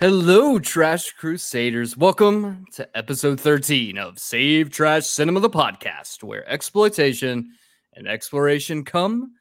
[0.00, 1.96] Hello, Trash Crusaders.
[1.96, 7.52] Welcome to episode 13 of Save Trash Cinema, the podcast, where exploitation
[7.94, 9.32] and exploration come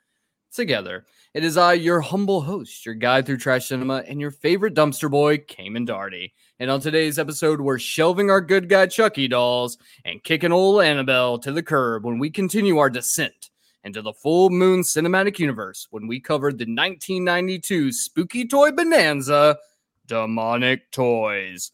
[0.53, 1.05] together.
[1.33, 5.09] It is I, your humble host, your guide through trash cinema, and your favorite dumpster
[5.09, 6.31] boy, Cayman Darty.
[6.59, 11.39] And on today's episode, we're shelving our good guy Chucky dolls and kicking old Annabelle
[11.39, 13.49] to the curb when we continue our descent
[13.83, 19.57] into the full moon cinematic universe when we covered the 1992 spooky toy bonanza
[20.05, 21.71] demonic toys.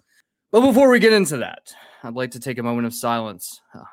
[0.52, 3.84] But before we get into that, I'd like to take a moment of silence uh,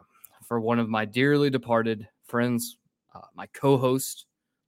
[0.46, 2.78] for one of my dearly departed friends,
[3.16, 4.25] uh, my co host,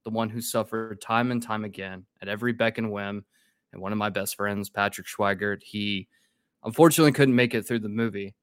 [0.09, 3.23] the one who suffered time and time again at every beck and whim,
[3.71, 5.61] and one of my best friends, Patrick Schweigert.
[5.61, 6.07] He
[6.63, 8.33] unfortunately couldn't make it through the movie.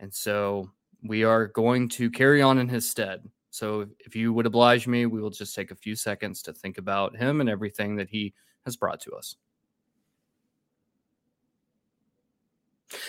[0.00, 0.68] And so
[1.04, 3.22] we are going to carry on in his stead.
[3.50, 6.76] So if you would oblige me, we will just take a few seconds to think
[6.76, 8.34] about him and everything that he
[8.64, 9.36] has brought to us.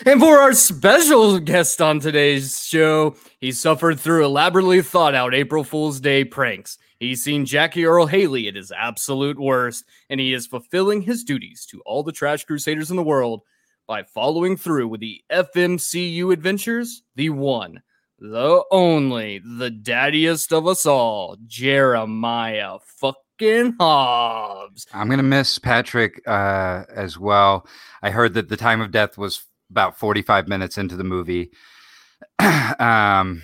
[0.06, 5.64] And for our special guest on today's show, he suffered through elaborately thought out April
[5.64, 6.78] Fool's Day pranks.
[6.98, 11.64] He's seen Jackie Earle Haley at his absolute worst, and he is fulfilling his duties
[11.66, 13.42] to all the trash crusaders in the world
[13.86, 17.82] by following through with the FMCU adventures, the one,
[18.18, 24.86] the only, the daddiest of us all, Jeremiah fucking Hobbs.
[24.92, 27.64] I'm gonna miss Patrick uh, as well.
[28.02, 31.52] I heard that the time of death was about 45 minutes into the movie.
[32.40, 33.42] um,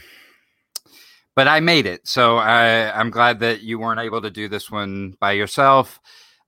[1.34, 2.06] but I made it.
[2.06, 6.00] So I, I'm glad that you weren't able to do this one by yourself.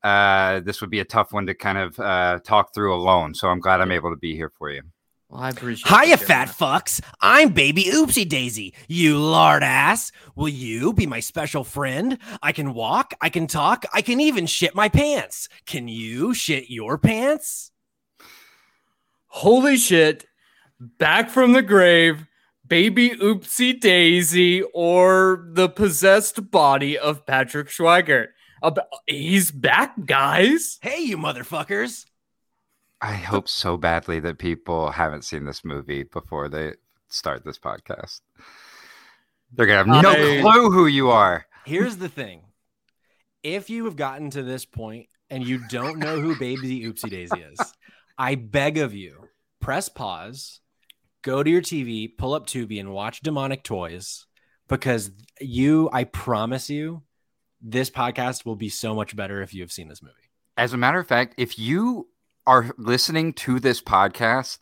[0.02, 3.34] Uh, this would be a tough one to kind of uh, talk through alone.
[3.34, 4.82] So I'm glad I'm able to be here for you.
[5.28, 6.80] Well, I appreciate Hiya, you, fat Jeremiah.
[6.80, 7.00] fucks.
[7.20, 8.74] I'm baby Oopsie Daisy.
[8.86, 10.12] You lard ass.
[10.36, 12.18] Will you be my special friend?
[12.42, 15.48] I can walk, I can talk, I can even shit my pants.
[15.66, 17.72] Can you shit your pants?
[19.26, 20.26] Holy shit.
[20.78, 22.24] Back from the grave,
[22.66, 28.28] baby oopsie daisy, or the possessed body of Patrick Schweigert.
[29.06, 30.78] He's back, guys.
[30.82, 32.06] Hey, you motherfuckers.
[33.00, 36.72] I hope so badly that people haven't seen this movie before they
[37.08, 38.20] start this podcast.
[39.52, 41.46] They're gonna have no I- clue who you are.
[41.64, 42.42] Here's the thing
[43.42, 47.40] if you have gotten to this point and you don't know who baby Oopsie Daisy
[47.40, 47.58] is,
[48.18, 49.28] I beg of you,
[49.60, 50.60] press pause,
[51.26, 54.26] go to your TV, pull up Tubi, and watch Demonic Toys
[54.68, 55.10] because
[55.40, 57.02] you, I promise you,
[57.60, 60.14] this podcast will be so much better if you have seen this movie.
[60.56, 62.08] As a matter of fact, if you
[62.46, 64.58] are listening to this podcast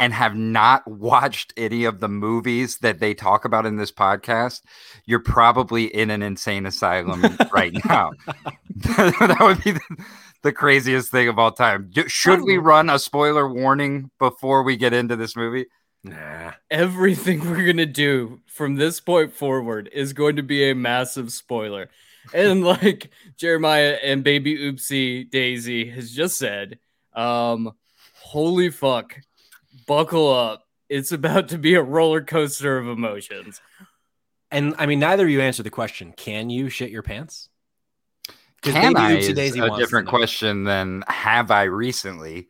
[0.00, 4.62] and have not watched any of the movies that they talk about in this podcast,
[5.04, 8.10] you're probably in an insane asylum right now.
[8.74, 10.04] that would be the,
[10.42, 11.90] the craziest thing of all time.
[12.06, 12.62] Should we oh.
[12.62, 15.66] run a spoiler warning before we get into this movie?
[16.06, 16.52] Nah.
[16.70, 21.32] Everything we're going to do from this point forward is going to be a massive
[21.32, 21.88] spoiler.
[22.32, 26.78] And like Jeremiah and baby oopsie Daisy has just said,
[27.14, 27.72] um,
[28.14, 29.20] holy fuck,
[29.86, 30.64] buckle up.
[30.88, 33.60] It's about to be a roller coaster of emotions.
[34.50, 36.12] And I mean, neither of you answered the question.
[36.16, 37.48] Can you shit your pants?
[38.62, 42.48] Can Baby I Oopsie is Daisy a wants to different question than have I recently?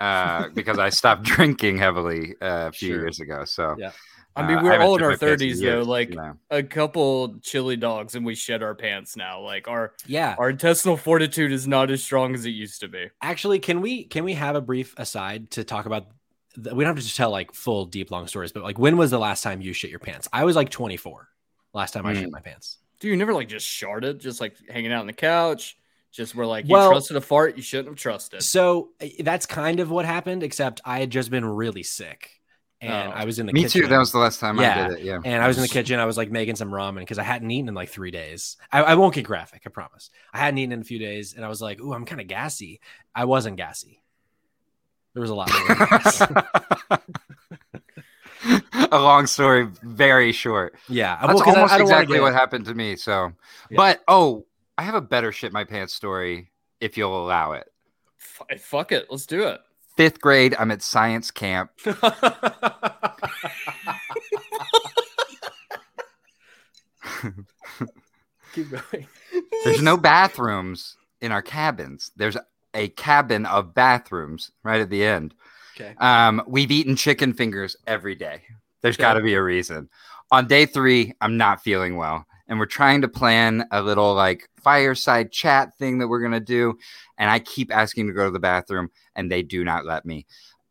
[0.00, 3.00] Uh, because I stopped drinking heavily uh, a few Sure.
[3.00, 3.44] years ago.
[3.44, 3.92] So Yeah.
[4.36, 6.36] I mean, uh, we're haven't all in our 30s though, years, like you know.
[6.50, 9.40] a couple chili dogs and we shed our pants now.
[9.40, 10.36] Like our Yeah.
[10.38, 13.08] our intestinal fortitude is not as strong as it used to be.
[13.20, 16.06] Actually, can we can we have a brief aside to talk about?
[16.54, 18.96] The, we don't have to just tell like full deep long stories, but like when
[18.96, 20.28] was the last time you shit your pants?
[20.32, 21.28] I was like 24
[21.74, 22.20] last time I Hmm.
[22.20, 22.78] shit my pants.
[23.00, 25.76] Dude, you never like just sharded, just like hanging out on the couch,
[26.12, 28.42] just were like you Well- trusted a fart you shouldn't have trusted.
[28.42, 32.40] So uh, that's kind of what happened, except I had just been really sick,
[32.80, 33.14] and Oh.
[33.14, 33.82] I was in the Me kitchen.
[33.82, 33.86] too.
[33.88, 34.86] That was the last time Yeah.
[34.86, 35.04] I did it.
[35.04, 35.20] Yeah.
[35.24, 35.98] and I was in the kitchen.
[36.00, 38.56] I was like making some ramen because I hadn't eaten in like three days.
[38.72, 40.10] I, I won't get graphic, I promise.
[40.32, 42.26] I hadn't eaten in a few days, and I was like, "Ooh, I'm kind of
[42.26, 42.80] gassy."
[43.14, 44.02] I wasn't gassy.
[45.14, 45.74] There was a lot more.
[45.88, 46.20] gas.
[48.92, 50.76] a long story, very short.
[50.88, 52.96] yeah, That's well, 'cause I- almost I don't exactly get- what happened to me.
[52.96, 53.32] So,
[53.70, 53.76] Yeah.
[53.76, 54.46] but oh,
[54.78, 57.70] I have a better shit my pants story if you'll allow it.
[58.20, 59.60] F- fuck it, let's do it.
[59.96, 61.70] Fifth grade, I'm at science camp.
[68.54, 69.06] Keep going.
[69.64, 72.10] There's no bathrooms in our cabins.
[72.16, 72.36] There's
[72.74, 75.34] a cabin of bathrooms right at the end.
[75.76, 75.94] Okay.
[75.98, 78.42] Um, we've eaten chicken fingers every day.
[78.80, 79.02] There's Okay.
[79.02, 79.88] got to be a reason.
[80.30, 84.48] On day three, I'm not feeling well, and we're trying to plan a little like
[84.62, 86.78] fireside chat thing that we're gonna do.
[87.18, 90.26] And I keep asking to go to the bathroom, and they do not let me.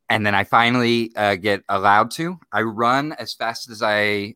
[0.09, 2.39] And then I finally uh, get allowed to.
[2.51, 4.35] I run as fast as I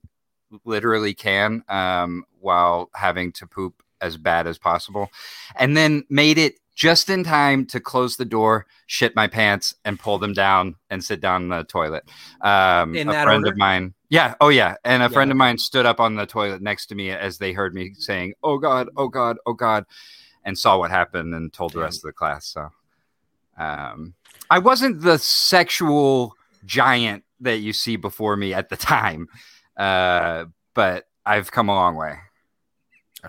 [0.66, 5.10] literally can um, while having to poop as bad as possible,
[5.56, 10.00] and then made it just in time to close the door, shit my pants, and
[10.00, 12.04] pull them down and sit down in the toilet.
[12.42, 13.52] Um, In a that friend order?
[13.52, 15.10] of mine, yeah, oh yeah, and a Yeah.
[15.10, 17.94] friend of mine stood up on the toilet next to me as they heard me
[17.94, 19.86] saying, "Oh God, oh God, oh God,"
[20.44, 22.46] and saw what happened and told the rest of the class.
[22.46, 22.70] So,
[23.58, 24.14] um,
[24.50, 26.36] I wasn't the sexual
[26.66, 29.30] giant that you see before me at the time,
[29.78, 32.18] uh, but I've come a long way.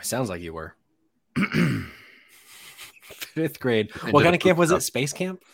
[0.00, 0.74] Sounds like you were.
[3.04, 3.94] Fifth grade.
[4.10, 4.80] What kind of camp was it?
[4.80, 5.44] Space camp?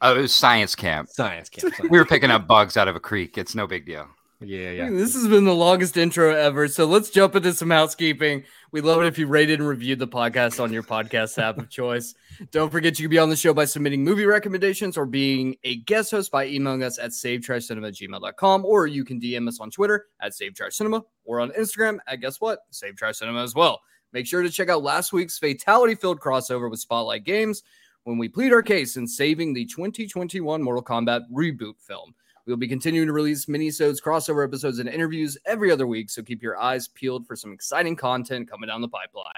[0.00, 1.08] Oh, it was science camp.
[1.08, 1.72] Science camp.
[1.76, 1.90] science.
[1.90, 3.38] We were picking up bugs out of a creek.
[3.38, 4.08] It's no big deal.
[4.44, 4.90] Yeah, yeah.
[4.90, 6.68] This has been the longest intro ever.
[6.68, 8.44] So let's jump into some housekeeping.
[8.70, 11.68] We love it if you rated and reviewed the podcast on your podcast app of
[11.68, 12.14] choice.
[12.50, 15.76] Don't forget you can be on the show by submitting movie recommendations or being a
[15.76, 19.70] guest host by emailing us at savetrashcinema at gmail.com or you can DM us on
[19.70, 22.60] Twitter at savetrashcinema or on Instagram at guess what?
[22.70, 23.80] Save as well.
[24.12, 27.62] Make sure to check out last week's fatality filled crossover with Spotlight Games
[28.04, 32.14] when we plead our case in saving the 2021 Mortal Kombat reboot film.
[32.46, 36.42] We'll be continuing to release minisodes, crossover episodes, and interviews every other week, so keep
[36.42, 39.32] your eyes peeled for some exciting content coming down the pipeline.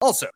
[0.00, 0.28] Also,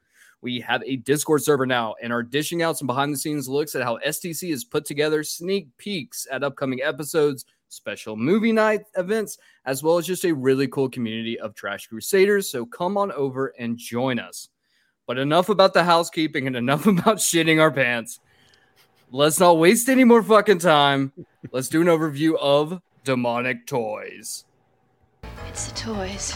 [0.43, 3.75] we have a Discord server now and are dishing out some behind the scenes looks
[3.75, 9.39] at how STC has put together sneak peeks at upcoming episodes, special movie night events,
[9.65, 12.51] as well as just a really cool community of Trash Crusaders.
[12.51, 14.49] So come on over and join us.
[15.07, 18.21] But enough about the housekeeping and enough about shitting our pants.
[19.15, 21.13] Let's not waste any more fucking time.
[21.51, 24.47] Let's do an overview of Demonic Toys.
[25.47, 26.35] It's the toys.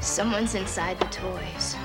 [0.00, 1.76] Someone's inside the toys.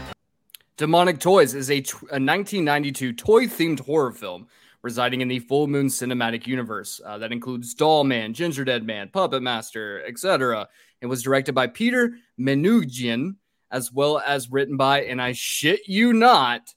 [0.77, 4.47] Demonic Toys is a, a 1992 toy themed horror film
[4.81, 9.43] residing in the Full Moon cinematic universe uh, that includes Doll Man, Gingerdead Man, Puppet
[9.43, 10.67] Master, etc.
[11.01, 13.35] It was directed by Peter Manoogian,
[13.69, 16.73] as well as written by, and I shit you not,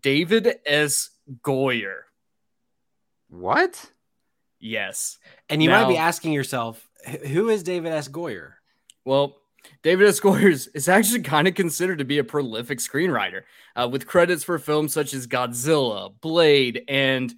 [0.00, 1.10] David S.
[1.44, 2.07] Goyer.
[3.28, 3.90] What?
[4.60, 5.18] Yes.
[5.48, 6.88] And you might be asking yourself,
[7.26, 8.08] who is David S.
[8.08, 8.52] Goyer?
[9.04, 9.36] Well,
[9.82, 10.20] David S.
[10.20, 13.42] Goyer is- is actually kind of considered to be a prolific screenwriter,
[13.76, 17.34] uh, with credits for films such as Godzilla, Blade, and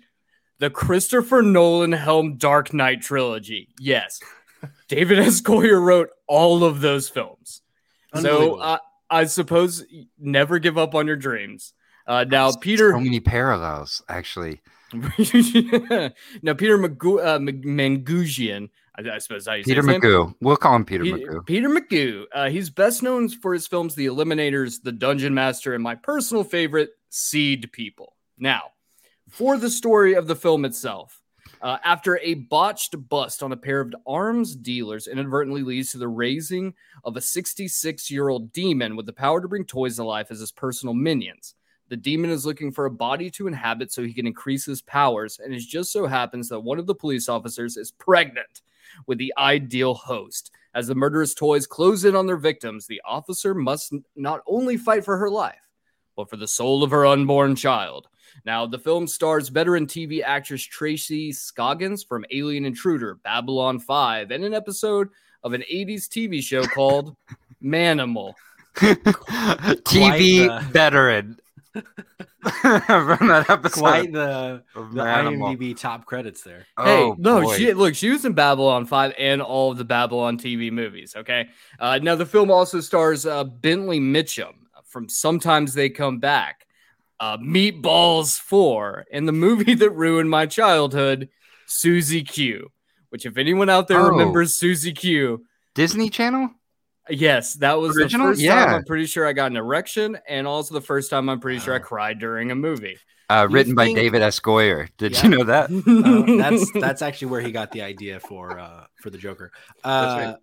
[0.58, 3.68] the Christopher Nolan helmed Dark Knight trilogy.
[3.78, 4.20] Yes,
[4.88, 5.40] David S.
[5.40, 7.62] Goyer wrote all of those films.
[8.20, 8.78] So uh,
[9.08, 9.84] I suppose
[10.18, 11.72] never give up on your dreams.
[12.06, 12.90] Uh, now, Peter.
[12.92, 14.60] So many parallels, actually.
[16.42, 17.38] now, Peter Magu- uh,
[18.96, 19.82] I, I suppose how you say Peter.
[19.82, 20.34] McGoo.
[20.40, 21.46] We'll call him Peter Pe- McGoo.
[21.46, 22.24] Peter McGoo.
[22.32, 26.44] Uh, he's best known for his films The Eliminators, The Dungeon Master, and my personal
[26.44, 28.16] favorite, Seed People.
[28.38, 28.62] Now,
[29.28, 31.20] for the story of the film itself,
[31.62, 36.08] uh, after a botched bust on a pair of arms dealers inadvertently leads to the
[36.08, 40.30] raising of a 66 year old demon with the power to bring toys to life
[40.30, 41.54] as his personal minions.
[41.90, 45.40] The demon is looking for a body to inhabit so he can increase his powers,
[45.42, 48.62] and it just so happens that one of the police officers is pregnant
[49.06, 50.52] with the ideal host.
[50.72, 54.76] As the murderous toys close in on their victims, the officer must n- not only
[54.76, 55.68] fight for her life,
[56.16, 58.06] but for the soul of her unborn child.
[58.44, 64.44] Now, the film stars veteran TV actress Tracy Scoggins from Alien Intruder, Babylon 5, and
[64.44, 65.08] an episode
[65.42, 67.16] of an 80s TV show called
[67.62, 68.34] Manimal.
[68.76, 71.40] TV the- veteran.
[72.62, 73.80] From that episode.
[73.80, 75.56] Quite the, of the Manimal.
[75.56, 76.66] IMDb top credits there.
[76.78, 77.56] Hey, Oh, no, boy.
[77.56, 81.14] she look, she was in Babylon 5 and all of the Babylon TV movies.
[81.16, 81.48] Okay.
[81.78, 84.52] Uh, now, the film also stars uh, Bentley Mitchum
[84.86, 86.66] from Sometimes They Come Back,
[87.20, 91.28] uh, Meatballs 4, and the movie that ruined my childhood,
[91.66, 92.68] Susie Q.
[93.10, 94.08] Which, if anyone out there Oh.
[94.08, 96.50] remembers Susie Q, Disney Channel?
[97.08, 98.26] Yes, that was Original?
[98.28, 98.74] the first time Yeah.
[98.76, 101.74] I'm pretty sure I got an erection, and also the first time I'm pretty sure
[101.74, 102.98] I cried during a movie.
[103.28, 104.40] Uh, You written by think- David S.
[104.40, 104.88] Goyer.
[104.98, 105.22] Did Yeah.
[105.24, 105.70] you know that?
[105.70, 109.52] Uh, that's that's actually where he got the idea for uh, for the Joker.
[109.84, 110.38] Uh, That's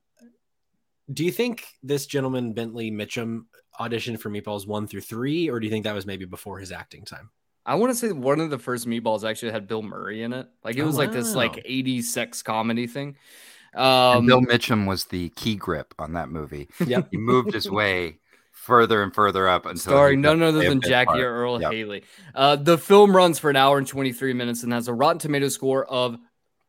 [1.13, 3.45] Do you think this gentleman Bentley Mitchum
[3.79, 6.71] auditioned for Meatballs one through three, or do you think that was maybe before his
[6.71, 7.29] acting time?
[7.65, 10.47] I want to say one of the first meatballs actually had Bill Murray in it.
[10.63, 13.17] Like it Oh, was like this like 80s sex comedy thing.
[13.73, 16.67] And Um Bill Mitchum was the key grip on that movie.
[16.85, 17.09] Yep.
[17.11, 18.19] He moved his way
[18.51, 21.21] further and further up until starring none other than Jackie part.
[21.21, 21.71] Earle Yep.
[21.71, 22.03] Haley.
[22.35, 25.47] Uh, the film runs for an hour and 23 minutes and has a Rotten Tomato
[25.47, 26.17] score of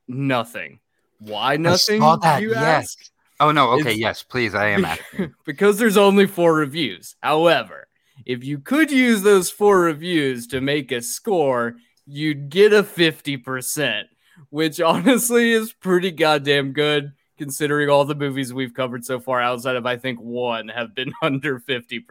[0.07, 0.81] nothing.
[1.21, 2.01] Why nothing?
[2.01, 2.59] saw that, you yes.
[2.63, 2.99] ask?
[3.41, 4.55] Oh no, okay, It's- yes, please.
[4.55, 5.35] I am asking.
[5.45, 7.17] because there's only four reviews.
[7.21, 7.89] However,
[8.27, 11.77] if you could use those four reviews to make a score,
[12.07, 14.03] you'd get a 50%,
[14.51, 19.77] which honestly is pretty goddamn good considering all the movies we've covered so far outside
[19.77, 22.03] of I think one have been under 50%.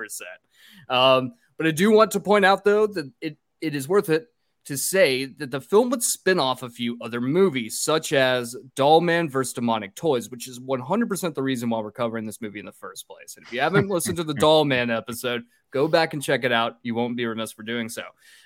[0.89, 4.27] Um, but I do want to point out though that it, it is worth it
[4.67, 9.00] to say that the film would spin off a few other movies, such as Doll
[9.00, 9.53] Man vs.
[9.53, 13.07] Demonic Toys, which is 100% the reason why we're covering this movie in the first
[13.07, 13.38] place.
[13.38, 16.51] And if you haven't listened to the Doll Man episode, go back and check it
[16.51, 16.79] out.
[16.83, 18.03] You won't be remiss for doing so.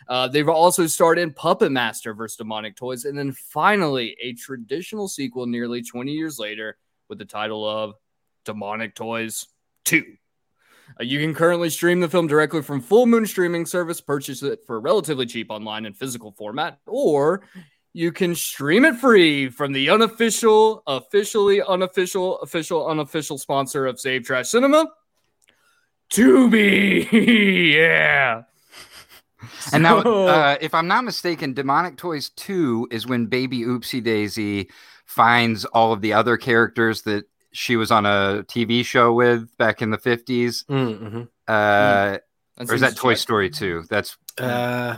[0.07, 2.37] Uh, they've also starred in Puppet Master vs.
[2.37, 6.77] Demonic Toys, and then finally a traditional sequel nearly 20 years later
[7.09, 7.95] with the title of
[8.45, 9.47] Demonic Toys
[9.85, 10.05] 2.
[10.99, 14.59] Uh, you can currently stream the film directly from Full Moon streaming service, purchase it
[14.65, 17.43] for relatively cheap online in physical format, or
[17.93, 24.23] you can stream it free from the unofficial, officially unofficial, official, unofficial sponsor of Save
[24.23, 24.87] Trash Cinema,
[26.09, 27.07] Tubi.
[27.73, 28.43] yeah.
[29.73, 34.69] And now, uh, if I'm not mistaken, Demonic Toys 2 is when Baby Oopsie Daisy
[35.05, 39.81] finds all of the other characters that she was on a TV show with back
[39.81, 40.65] in the 50s.
[40.65, 41.23] Mm-hmm.
[41.47, 42.17] Uh,
[42.57, 43.17] or is that Toy check.
[43.19, 43.85] Story 2?
[43.89, 44.97] That's Uh,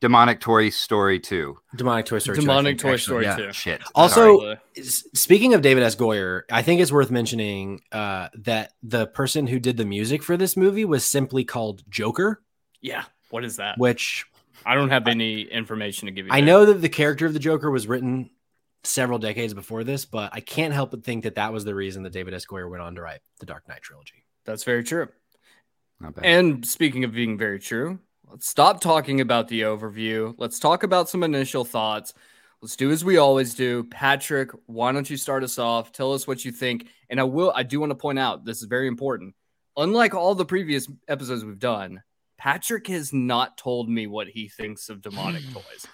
[0.00, 1.56] Demonic Toy Story 2.
[1.74, 2.36] demonic Toy Story.
[2.36, 3.36] 2, Demonic think, Toy actually, Story yeah.
[3.48, 3.52] 2.
[3.52, 3.82] Shit.
[3.94, 4.58] Also- Sorry.
[4.82, 5.96] Speaking of David S.
[5.96, 10.36] Goyer, I think it's worth mentioning uh, that the person who did the music for
[10.36, 12.42] this movie was simply called Joker,
[12.80, 13.04] Yeah.
[13.30, 13.76] What is that?
[13.78, 14.24] which
[14.64, 16.32] I don't have any information to give you.
[16.32, 16.46] I there.
[16.46, 18.30] know that the character of the Joker was written
[18.84, 22.02] several decades before this, but I can't help but think that that was the reason
[22.04, 22.46] that David S.
[22.46, 24.24] Goyer went on to write the Dark Knight trilogy.
[24.44, 25.08] that's very true.
[26.00, 26.24] Not bad.
[26.24, 27.98] And speaking of being very true,
[28.30, 30.34] let's stop talking about the overview.
[30.38, 32.14] Let's talk about some initial thoughts.
[32.60, 33.84] Let's do as we always do.
[33.84, 35.92] Patrick, why don't you start us off?
[35.92, 36.88] Tell us what you think.
[37.08, 39.34] And I will, I do want to point out this is very important.
[39.76, 42.02] Unlike all the previous episodes we've done,
[42.36, 45.86] Patrick has not told me what he thinks of demonic toys.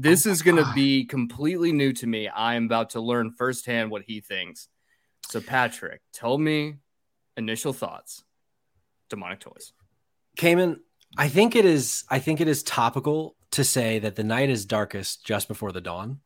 [0.00, 2.28] This Oh is going to be completely new to me.
[2.28, 4.68] I am about to learn firsthand what he thinks.
[5.28, 6.76] So, Patrick, tell me
[7.36, 8.22] initial thoughts.
[9.10, 9.72] Demonic toys.
[10.36, 10.78] Cayman,
[11.16, 12.04] I think it is.
[12.08, 15.80] I think it is topical to say that the night is darkest just before the
[15.80, 16.20] dawn,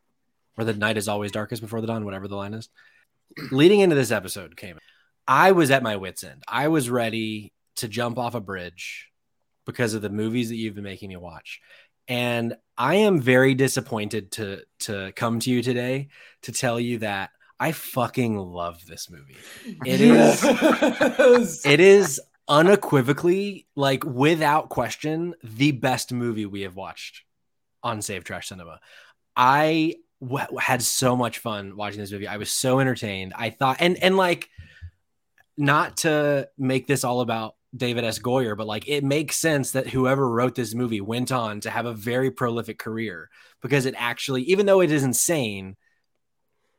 [0.59, 2.69] or the night is always darkest before the dawn, whatever the line is.
[3.53, 4.83] Leading into this episode, Cayman,
[5.27, 6.43] I was at my wits' end.
[6.47, 9.09] I was ready to jump off a bridge
[9.65, 11.61] because of the movies that you've been making me watch,
[12.09, 16.09] and I am very disappointed to to come to you today
[16.43, 17.31] to tell you that
[17.61, 19.37] I fucking love this movie.
[19.87, 21.67] It is- is.
[21.67, 27.23] It is unequivocally, like without question, the best movie we have watched
[27.83, 28.81] on Save Trash Cinema.
[29.37, 32.27] I w- had so much fun watching this movie.
[32.27, 33.33] I was so entertained.
[33.37, 34.49] I thought, and and like,
[35.57, 38.19] not to make this all about David S.
[38.19, 41.87] Goyer, but like it makes sense that whoever wrote this movie went on to have
[41.87, 45.77] a very prolific career because it actually, even though it is insane,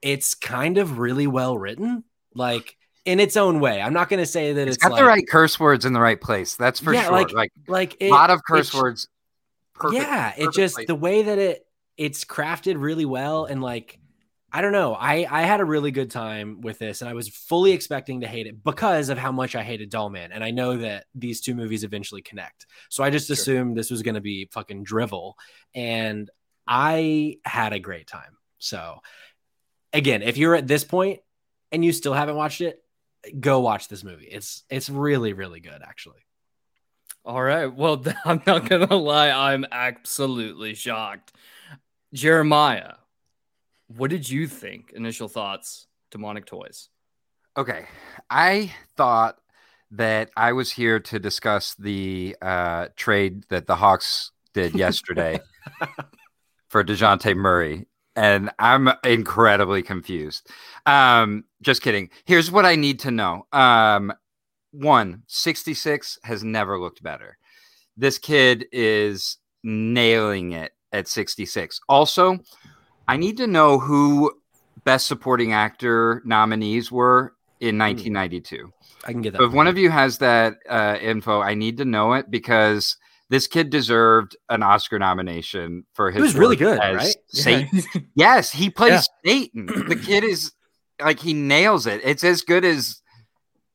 [0.02, 2.04] it's kind of really well written.
[2.36, 3.82] Like in its own way.
[3.82, 5.94] I'm not going to say that it's it's, got like, the right curse words in
[5.94, 6.56] the right place.
[6.56, 7.12] That's for Yeah, sure.
[7.12, 9.08] like, Like, like a it, lot of curse words.
[9.74, 10.88] Perfect, yeah, it just place.
[10.88, 11.66] the way that it
[11.98, 14.00] it's crafted really well and like
[14.56, 14.94] I don't know.
[14.94, 18.28] I I had a really good time with this and I was fully expecting to
[18.28, 21.42] hate it because of how much I hated Doll Man and I know that these
[21.42, 22.68] two movies eventually connect.
[22.90, 23.34] So I just Sure.
[23.34, 25.38] assumed this was going to be fucking drivel
[25.74, 26.30] and
[26.68, 28.38] I had a great time.
[28.60, 29.00] So
[29.92, 31.22] again, if you're at this point
[31.72, 32.80] and you still haven't watched it,
[33.40, 34.26] go watch this movie.
[34.28, 36.20] It's it's really really good actually.
[37.26, 37.74] All right.
[37.74, 39.32] Well, I'm not going to lie.
[39.32, 41.34] I'm absolutely shocked.
[42.14, 42.94] Jeremiah,
[43.96, 44.92] what did you think?
[44.94, 46.90] Initial thoughts, demonic toys.
[47.58, 47.86] Okay.
[48.30, 49.38] I thought
[49.92, 55.40] that I was here to discuss the uh, trade that the Hawks did yesterday
[56.70, 57.88] for DeJounte Murray.
[58.16, 60.48] And I'm incredibly confused.
[60.86, 62.10] Um, just kidding.
[62.26, 63.48] Here's what I need to know.
[63.52, 64.14] Um,
[64.72, 67.38] one, 66 has never looked better.
[67.98, 71.80] This kid is nailing it at 66.
[71.90, 72.40] Also,
[73.08, 74.32] I need to know who
[74.84, 78.72] best supporting actor nominees were in 1992.
[79.06, 79.40] I can get that.
[79.40, 82.98] So if one of you has that uh, info, I need to know it because
[83.30, 86.18] this kid deserved an Oscar nomination for his.
[86.18, 87.16] He was really good, right?
[87.28, 87.82] Satan.
[88.16, 89.66] Yes, he plays Satan.
[89.88, 90.52] The kid is
[91.02, 92.02] like he nails it.
[92.04, 93.02] It's as good as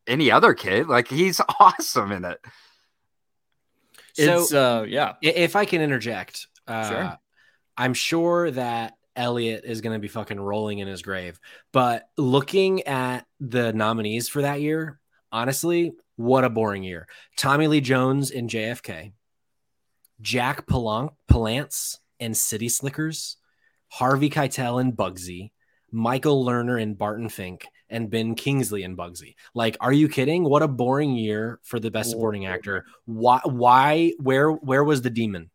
[0.06, 0.86] any other kid.
[0.88, 2.38] Like he's awesome in it.
[4.16, 5.14] It's so uh yeah.
[5.22, 7.18] if I can interject, uh, Sure.
[7.76, 11.38] I'm sure that Elliot is going to be fucking rolling in his grave.
[11.72, 17.06] But looking at the nominees for that year, honestly, what a boring year.
[17.36, 19.12] Tommy Lee Jones in JFK,
[20.20, 23.36] Jack Palan- Palance in City Slickers,
[23.88, 25.50] Harvey Keitel in Bugsy,
[25.90, 29.34] Michael Lerner in Barton Fink, and Ben Kingsley in Bugsy.
[29.54, 30.44] Like, are you kidding?
[30.44, 32.84] What a boring year for the best supporting actor.
[33.06, 33.40] Why?
[33.44, 34.12] Why?
[34.18, 34.50] Where?
[34.50, 35.50] Where was the demon?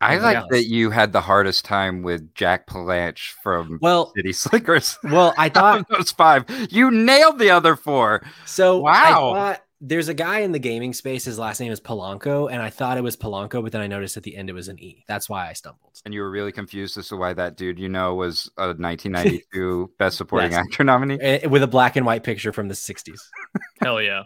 [0.00, 0.44] I like yes.
[0.50, 4.98] that you had the hardest time with Jack Palance from Well, City Slickers.
[5.02, 6.44] well, I thought those five.
[6.70, 8.22] You nailed the other four.
[8.44, 8.78] so.
[8.80, 8.92] Wow.
[8.92, 11.24] I thought there's a guy in the gaming space.
[11.24, 14.16] His last name is Polanco, and I thought it was Polanco, but then I noticed
[14.16, 15.04] at the end it was an E.
[15.06, 15.92] That's why I stumbled.
[16.04, 19.92] And you were really confused as to why that dude you know was a 1992
[19.98, 20.64] Best Supporting Yes.
[20.66, 21.18] Actor nominee.
[21.20, 23.20] Eh, With a black and white picture from the 60s.
[23.80, 24.24] Hell yeah.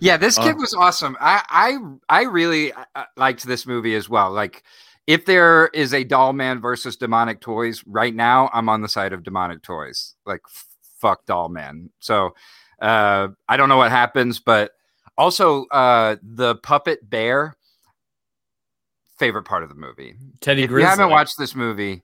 [0.00, 0.60] Yeah, this kid Oh.
[0.60, 1.16] was awesome.
[1.20, 4.32] I I I really uh, liked this movie as well.
[4.32, 4.62] Like
[5.06, 9.12] if there is a doll man versus demonic toys right now, I'm on the side
[9.12, 10.14] of demonic toys.
[10.26, 10.66] Like f-
[11.00, 11.90] fuck doll man.
[12.00, 12.34] So
[12.82, 14.72] uh I don't know what happens, but
[15.16, 17.56] also uh the puppet bear
[19.18, 20.14] favorite part of the movie.
[20.40, 20.82] Teddy if Grizzly.
[20.82, 22.02] you haven't watched this movie,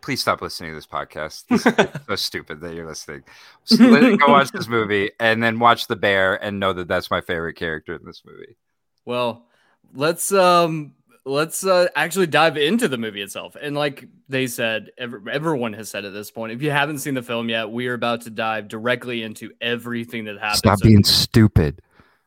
[0.00, 1.44] please stop listening to this podcast.
[1.48, 3.24] This is so stupid that you're listening.
[3.64, 7.20] So go watch this movie and then watch the bear and know that that's my
[7.20, 8.56] favorite character in this movie.
[9.04, 9.46] Well,
[9.92, 10.94] let's um
[11.24, 13.56] let's uh, actually dive into the movie itself.
[13.60, 17.14] And like they said, ev- everyone has said at this point, if you haven't seen
[17.14, 20.58] the film yet, we are about to dive directly into everything that happens.
[20.58, 21.80] Stop So- being stupid.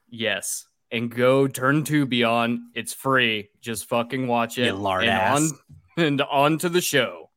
[0.10, 2.60] yes, and go turn to Beyond.
[2.76, 3.50] It's free.
[3.62, 4.66] Just fucking watch it.
[4.68, 5.40] You lard and ass.
[5.40, 5.60] on
[6.06, 7.32] and on to the show.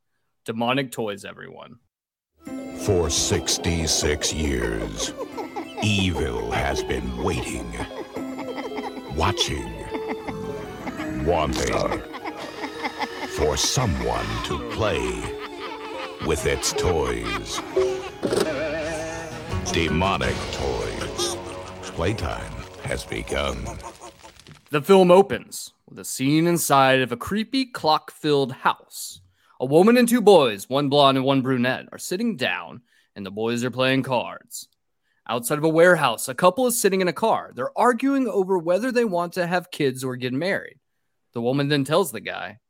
[0.45, 1.77] Demonic toys, everyone.
[2.85, 5.13] For 66 years,
[5.83, 7.73] evil has been waiting,
[9.17, 9.76] watching,
[11.27, 12.01] wanting
[13.31, 15.11] for someone to play
[16.25, 17.61] with its toys.
[19.73, 21.37] Demonic toys.
[21.83, 22.53] Playtime
[22.85, 23.59] has begun.
[24.71, 29.21] The film opens with a scene inside of a creepy clock filled house.
[29.59, 32.83] A woman and two boys, one blonde and one brunette, are sitting down,
[33.17, 34.69] and the boys are playing cards.
[35.29, 37.51] Outside of a warehouse, a couple is sitting in a car.
[37.53, 40.79] They're arguing over whether they want to have kids or get married.
[41.37, 42.61] The woman then tells the guy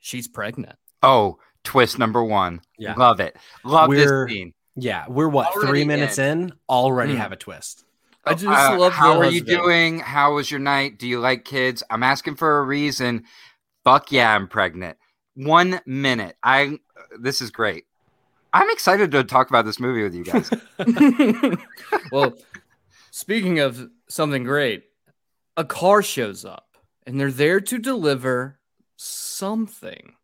[0.00, 0.74] she's pregnant.
[1.04, 2.62] Oh, twist number one.
[2.76, 2.94] Yeah.
[2.94, 3.36] Love it.
[3.62, 4.54] Love We're- this scene.
[4.74, 7.18] Yeah, we're what Already three minutes in, already Hmm.
[7.20, 7.84] have a twist.
[8.24, 10.00] I just Uh, love how the are you doing?
[10.00, 10.98] How was your night?
[10.98, 11.84] Do you like kids?
[11.90, 13.22] I'm asking for a reason.
[13.84, 14.98] Fuck yeah, I'm pregnant.
[15.34, 16.36] One minute.
[16.42, 16.80] I
[17.20, 17.84] this is great.
[18.52, 20.50] I'm excited to talk about this movie with you guys.
[22.10, 22.34] well,
[23.12, 24.86] speaking of something great,
[25.56, 26.66] a car shows up
[27.06, 28.58] and they're there to deliver
[28.96, 30.14] something.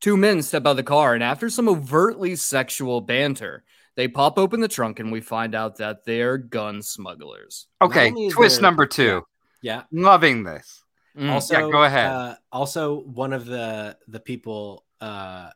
[0.00, 3.62] Two men step out of the car, and after some overtly sexual banter,
[3.94, 7.66] they pop open the trunk and we find out that they're gun smugglers.
[7.80, 9.22] Okay, twist there- number two.
[9.62, 9.82] Yeah.
[9.92, 10.82] Loving this.
[11.16, 11.30] Mm.
[11.30, 12.10] Also, go ahead.
[12.10, 15.50] Uh, also, one of the the people uh,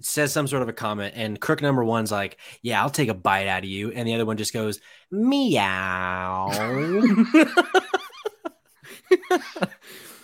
[0.00, 3.14] says some sort of a comment, and crook number one's like, "Yeah, I'll take a
[3.14, 4.80] bite out of you," and the other one just goes,
[5.12, 6.50] "Meow."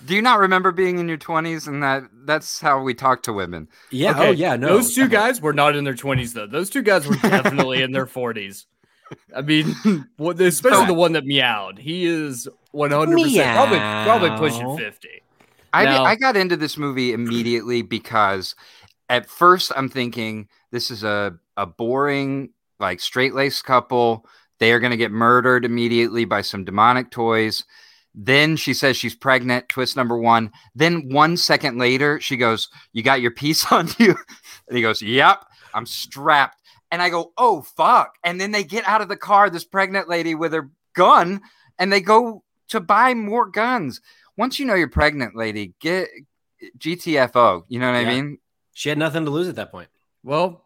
[0.06, 3.32] Do you not remember being in your 20s and that that's how we talk to
[3.32, 3.68] women?
[3.90, 4.10] yeah.
[4.10, 4.56] Oh, okay, Oh yeah.
[4.56, 4.68] No.
[4.68, 6.46] those two guys were not in their 20s, though.
[6.46, 8.66] Those two guys were definitely in their 40s.
[9.34, 9.74] I mean,
[10.18, 11.78] especially So- the one that meowed.
[11.78, 15.08] He is 100% probably, probably pushing 50.
[15.72, 18.54] I Now- I got into this movie immediately because
[19.08, 24.26] at first I'm thinking this is a a boring like straight laced couple.
[24.58, 27.64] They are going to get murdered immediately by some demonic toys.
[28.16, 29.68] Then she says she's pregnant.
[29.68, 30.50] Twist number one.
[30.74, 34.16] Then one second later, she goes, "You got your piece on you,"
[34.68, 38.88] and he goes, "Yep, I'm strapped." And I go, "Oh fuck!" And then they get
[38.88, 41.42] out of the car, this pregnant lady with her gun,
[41.78, 44.00] and they go to buy more guns
[44.36, 46.08] once you know you're pregnant, lady, get
[46.78, 47.64] GTFO.
[47.68, 48.38] You know what I mean?
[48.72, 49.88] She had nothing to lose at that point.
[50.22, 50.64] Well,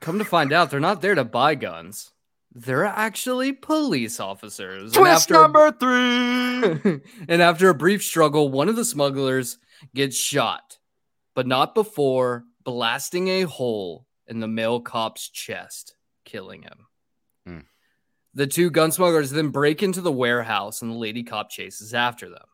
[0.00, 2.12] come to find out, they're not there to buy guns.
[2.60, 4.94] They're actually police officers.
[4.96, 5.70] And Twist after a- number
[6.82, 7.00] three.
[7.28, 9.58] and after a brief struggle, one of the smugglers
[9.94, 10.78] gets shot,
[11.34, 15.94] but not before blasting a hole in the male cop's chest,
[16.24, 16.86] killing him.
[17.46, 17.58] Hmm.
[18.34, 22.28] The two gun smugglers then break into the warehouse, and the lady cop chases after
[22.28, 22.44] them.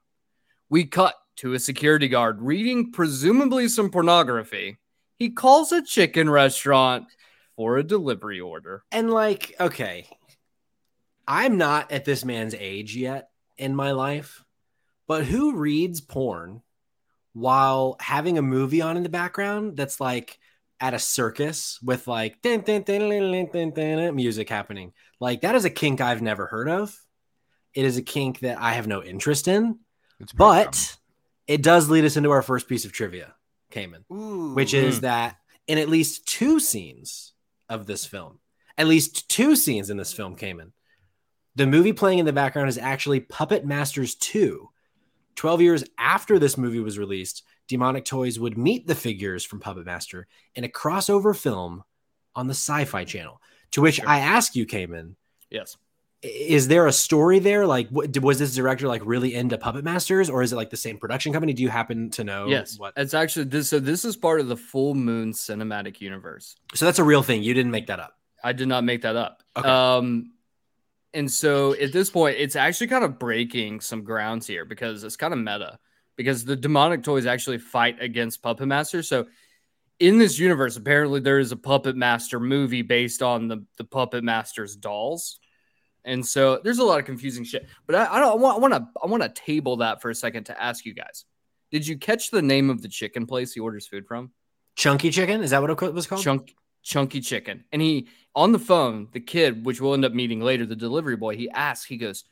[0.68, 4.76] We cut to a security guard reading presumably some pornography.
[5.16, 7.06] He calls a chicken restaurant
[7.56, 8.82] for a delivery order.
[8.90, 10.06] And like, okay,
[11.26, 14.44] I'm not at this man's age yet in my life,
[15.06, 16.62] but who reads porn
[17.32, 20.38] while having a movie on in the background that's like
[20.80, 24.92] at a circus with like din, din, din, music happening?
[25.20, 26.98] Like, that is a kink I've never heard of.
[27.72, 29.78] It is a kink that I have no interest in,
[30.36, 30.74] but common.
[31.48, 33.34] it does lead us into our first piece of trivia,
[33.70, 35.02] Cayman, Ooh, which is mm.
[35.02, 35.36] that
[35.66, 37.33] in at least two scenes
[37.68, 38.38] of this film,
[38.78, 40.72] at least two scenes in this film came in.
[41.56, 44.68] The movie playing in the background is actually Puppet Masters 2.
[45.36, 49.86] 12 years after this movie was released, Demonic Toys would meet the figures from Puppet
[49.86, 51.82] Master in a crossover film
[52.34, 53.40] on the Sci Fi Channel.
[53.72, 54.08] To which Sure.
[54.08, 55.16] I ask you, Cayman,
[55.50, 55.76] Yes.
[56.24, 57.66] Is there a story there?
[57.66, 60.76] Like, what, was this director like really into Puppet Masters, or is it like the
[60.76, 61.52] same production company?
[61.52, 62.46] Do you happen to know?
[62.46, 62.78] yes.
[62.78, 62.94] What?
[62.96, 63.68] It's actually this.
[63.68, 66.56] So this is part of the Full Moon Cinematic Universe.
[66.74, 67.42] So that's a real thing.
[67.42, 68.14] You didn't make that up.
[68.42, 69.42] I did not make that up.
[69.56, 69.68] Okay.
[69.68, 70.32] Um,
[71.12, 75.16] and so at this point, it's actually kind of breaking some grounds here because it's
[75.16, 75.78] kind of meta.
[76.16, 79.08] Because the demonic toys actually fight against Puppet Masters.
[79.08, 79.26] So
[79.98, 84.24] in this universe, apparently there is a Puppet Master movie based on the the Puppet
[84.24, 85.38] Master's dolls.
[86.04, 87.66] And so there's a lot of confusing shit.
[87.86, 90.44] But I, I don't I want to I want to table that for a second
[90.44, 91.24] to ask you guys.
[91.70, 94.30] Did you catch the name of the chicken place he orders food from?
[94.76, 95.42] Chunky Chicken?
[95.42, 96.22] Is that what it was called?
[96.22, 97.64] Chunk Chunky Chicken.
[97.72, 101.16] And he on the phone, the kid, which we'll end up meeting later, the delivery
[101.16, 102.24] boy, he asks, he goes,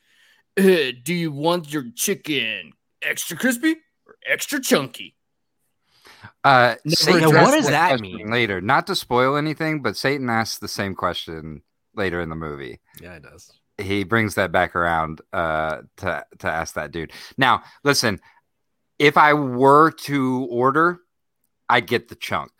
[0.57, 5.15] "Uh, "Do you want your chicken extra crispy or extra chunky?"
[6.43, 8.29] Uh, Satan what does that mean?
[8.29, 11.63] Later, not to spoil anything, but Satan asks the same question
[11.95, 12.79] later in the movie.
[13.01, 13.51] Yeah, it does.
[13.77, 17.11] He brings that back around uh, to to ask that dude.
[17.37, 18.19] Now, listen,
[18.99, 20.99] if I were to order,
[21.69, 22.51] I'd get the chunk.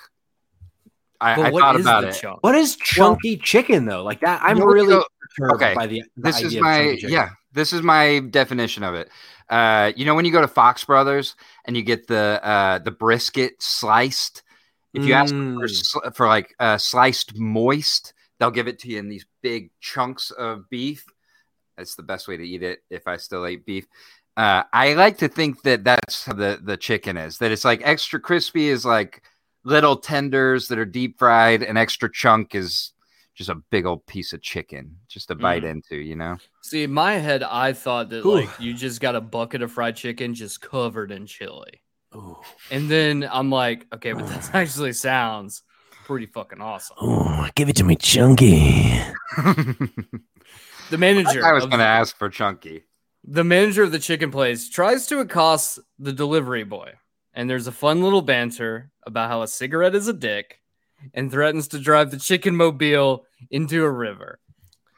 [1.21, 2.15] I, I what thought about the it.
[2.15, 2.43] chunk?
[2.43, 4.03] What is chunky chicken though?
[4.03, 5.05] Like that, I'm You really so-
[5.53, 8.93] okay, by the, the this is idea of my yeah this is my definition of
[8.95, 9.09] it
[9.49, 12.91] uh you know when you go to fox brothers and you get the uh the
[12.91, 14.43] brisket sliced
[14.93, 16.15] if you ask for, Mm.
[16.15, 20.69] for like uh sliced moist they'll give it to you in these big chunks of
[20.69, 21.05] beef
[21.77, 23.87] that's the best way to eat it if i still ate beef
[24.35, 27.81] uh i like to think that that's how the the chicken is that it's like
[27.85, 29.23] extra crispy is like
[29.63, 32.91] little tenders that are deep fried and extra chunk is
[33.33, 36.93] just a big old piece of chicken just to bite into you know See, in
[36.93, 38.35] my head, I thought that Ooh.
[38.35, 41.81] like you just got a bucket of fried chicken just covered in chili.
[42.15, 42.37] Ooh.
[42.71, 45.61] And then I'm like, okay, but that actually sounds
[46.05, 46.97] pretty fucking awesome.
[47.03, 49.01] Ooh, give it to me chunky.
[50.89, 52.83] The manager I was going to ask for Chunky.
[53.23, 56.91] the manager of the chicken place tries to accost the delivery boy,
[57.33, 60.59] and there's a fun little banter about how a cigarette is a dick,
[61.13, 64.39] and threatens to drive the chicken mobile into a river.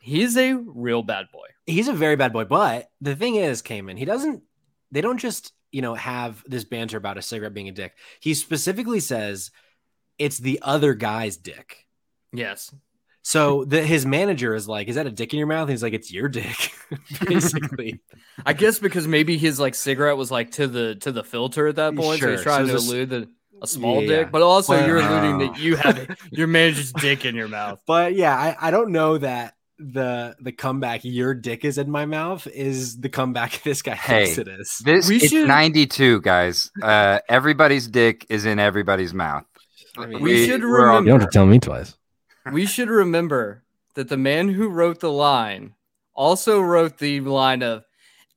[0.01, 1.47] He's a real bad boy.
[1.65, 4.41] He's a very bad boy, but the thing is, Cayman, he doesn't.
[4.91, 7.93] They don't just you know have this banter about a cigarette being a dick.
[8.19, 9.51] He specifically says
[10.17, 11.85] it's the other guy's dick.
[12.33, 12.73] Yes,
[13.21, 15.83] So the, his manager is like, "Is that a dick in your mouth?" And he's
[15.83, 16.71] like, "It's your dick,"
[17.25, 17.99] basically.
[18.45, 21.77] I guess because maybe his like cigarette was like to the to the filter at
[21.77, 23.29] that point, so Sure, he's trying so to this- allude that
[23.61, 24.07] a small Yeah.
[24.07, 27.79] dick, but also Well- you're alluding that you have your manager's dick in your mouth.
[27.87, 32.05] But yeah, I, I don't know that the the comeback "your dick is in my
[32.05, 34.81] mouth" is the comeback this guy Hey, thinks it is.
[34.83, 36.69] This We it's should- 92, guys.
[36.81, 39.45] Uh, everybody's dick is in everybody's mouth.
[39.97, 41.95] I mean, We should we're all- remember- You don't have tell me twice.
[42.51, 43.63] we should remember
[43.95, 45.73] that the man who wrote the line
[46.13, 47.83] also wrote the line of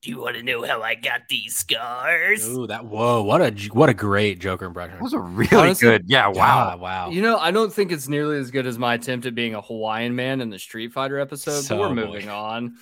[0.03, 3.23] "Do you want to know how I got these scars?" Ooh, that whoa!
[3.23, 4.95] What a what a great Joker impression.
[4.97, 6.05] That was a really Honestly, good.
[6.07, 6.71] Yeah, wow.
[6.71, 7.11] Yeah, wow.
[7.11, 9.61] You know, I don't think it's nearly as good as my attempt at being a
[9.61, 12.07] Hawaiian man in the Street Fighter episode, So but we're boy.
[12.13, 12.75] moving on.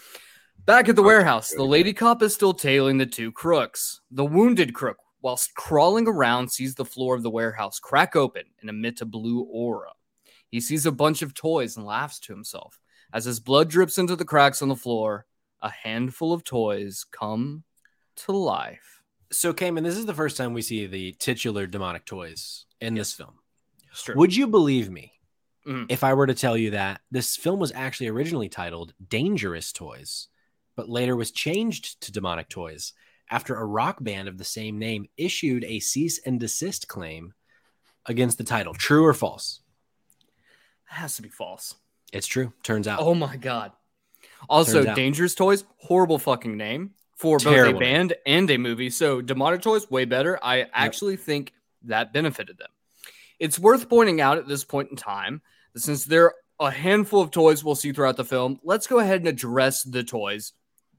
[0.67, 4.01] Back at the warehouse, the lady cop is still tailing the two crooks.
[4.11, 8.71] The wounded crook, whilst crawling around, sees the floor of the warehouse crack open and
[8.71, 9.91] emit a blue aura.
[10.49, 12.79] He sees a bunch of toys and laughs to himself.
[13.12, 15.27] As his blood drips into the cracks on the floor,
[15.61, 17.65] a handful of toys come
[18.19, 19.03] to life.
[19.33, 23.12] So, Cayman, this is the first time we see the titular demonic toys in this
[23.12, 23.41] film.
[23.93, 24.15] True.
[24.15, 25.15] Would you believe me
[25.67, 25.87] Mhm.
[25.89, 30.29] if I were to tell you that this film was actually originally titled Dangerous Toys,
[30.77, 32.93] but later was changed to Demonic Toys
[33.31, 37.35] after a rock band of the same name issued a cease and desist claim
[38.07, 38.75] against the title?
[38.75, 39.61] True or false?
[40.89, 41.75] has to be false.
[42.12, 42.53] It's true.
[42.62, 43.01] Turns out.
[43.01, 43.73] Oh my god.
[44.49, 48.91] Also, Dangerous Toys, horrible fucking name for both Terrible a band and a movie.
[48.91, 50.39] So Demonic Toys, way better.
[50.43, 51.53] I actually think
[51.85, 52.71] that benefited them.
[53.39, 55.43] It's worth pointing out at this point in time
[55.75, 58.59] that since there are a handful of toys we'll see throughout the film.
[58.62, 60.53] Let's go ahead and address the toys.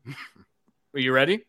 [0.93, 1.45] Are you ready?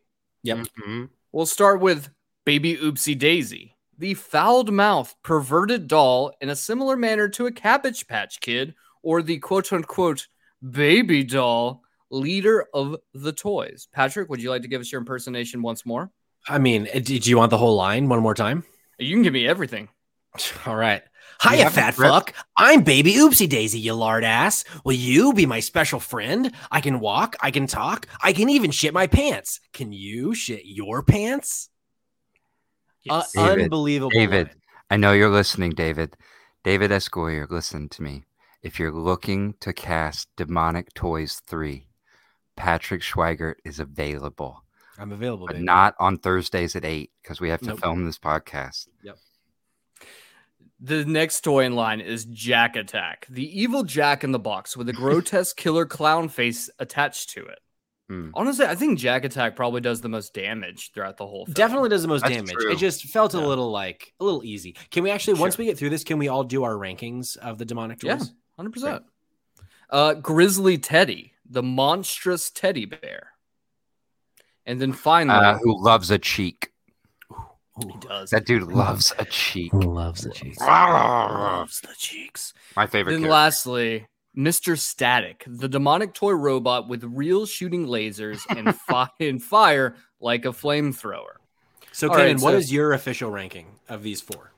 [0.48, 0.66] Yep.
[0.80, 1.10] Mhm.
[1.32, 2.08] We'll start with
[2.44, 8.06] Baby Oopsie Daisy, the fouled mouthed, perverted doll in a similar manner to a Cabbage
[8.06, 10.26] Patch Kid or the quote unquote
[10.70, 13.88] baby doll leader of the toys.
[13.92, 16.10] Patrick, would you like to give us your impersonation once more?
[16.48, 18.64] I mean, uh, did you want the whole line one more time?
[18.98, 19.88] You can give me everything.
[20.66, 21.02] All right.
[21.42, 22.34] Hiya, haven't fat read- fuck.
[22.56, 24.64] I'm baby oopsie daisy, you lard ass.
[24.84, 26.52] Will you be my special friend?
[26.70, 29.60] I can walk, I can talk, I can even shit my pants.
[29.72, 31.70] Can you shit your pants?
[33.08, 34.10] Uh, David, unbelievable.
[34.10, 34.48] David.
[34.48, 34.56] line.
[34.90, 36.16] I know you're listening, David.
[36.64, 37.08] David S.
[37.08, 38.24] Goyer, listen to me.
[38.62, 41.86] If you're looking to cast Demonic Toys 3,
[42.56, 44.64] Patrick Schweigert is available,
[44.98, 45.64] I'm available, but baby.
[45.64, 47.80] not on Thursdays at 8 because we have to Nope.
[47.80, 48.88] film this podcast.
[50.80, 54.88] The next toy in line is Jack Attack, the evil Jack in the box with
[54.88, 57.58] a grotesque killer clown face attached to it.
[58.08, 58.30] Hmm.
[58.32, 61.54] Honestly, I think Jack Attack probably does the most damage throughout the whole film.
[61.54, 62.54] Definitely does the most That's damage.
[62.54, 62.70] true.
[62.72, 64.76] It just felt a little like a little easy.
[64.90, 67.58] Can we actually, once we get through this, can we all do our rankings of
[67.58, 68.32] the demonic toys?
[68.58, 68.64] Yeah.
[68.64, 69.02] 100%.
[69.90, 73.28] Uh, Grizzly Teddy, the monstrous teddy bear.
[74.64, 76.72] And then finally, Uh, who loves a cheek?
[77.86, 78.30] He does.
[78.30, 79.72] That dude loves a cheek.
[79.72, 80.58] loves the cheese?
[80.60, 82.52] loves the cheeks.
[82.76, 83.12] My favorite.
[83.12, 83.32] Then character.
[83.32, 84.78] lastly, Mr.
[84.78, 90.48] Static, the demonic toy robot with real shooting lasers and, fi- and fire like a
[90.50, 91.36] flamethrower.
[91.92, 94.52] So, All Kenan, right, so- is your official ranking of these four?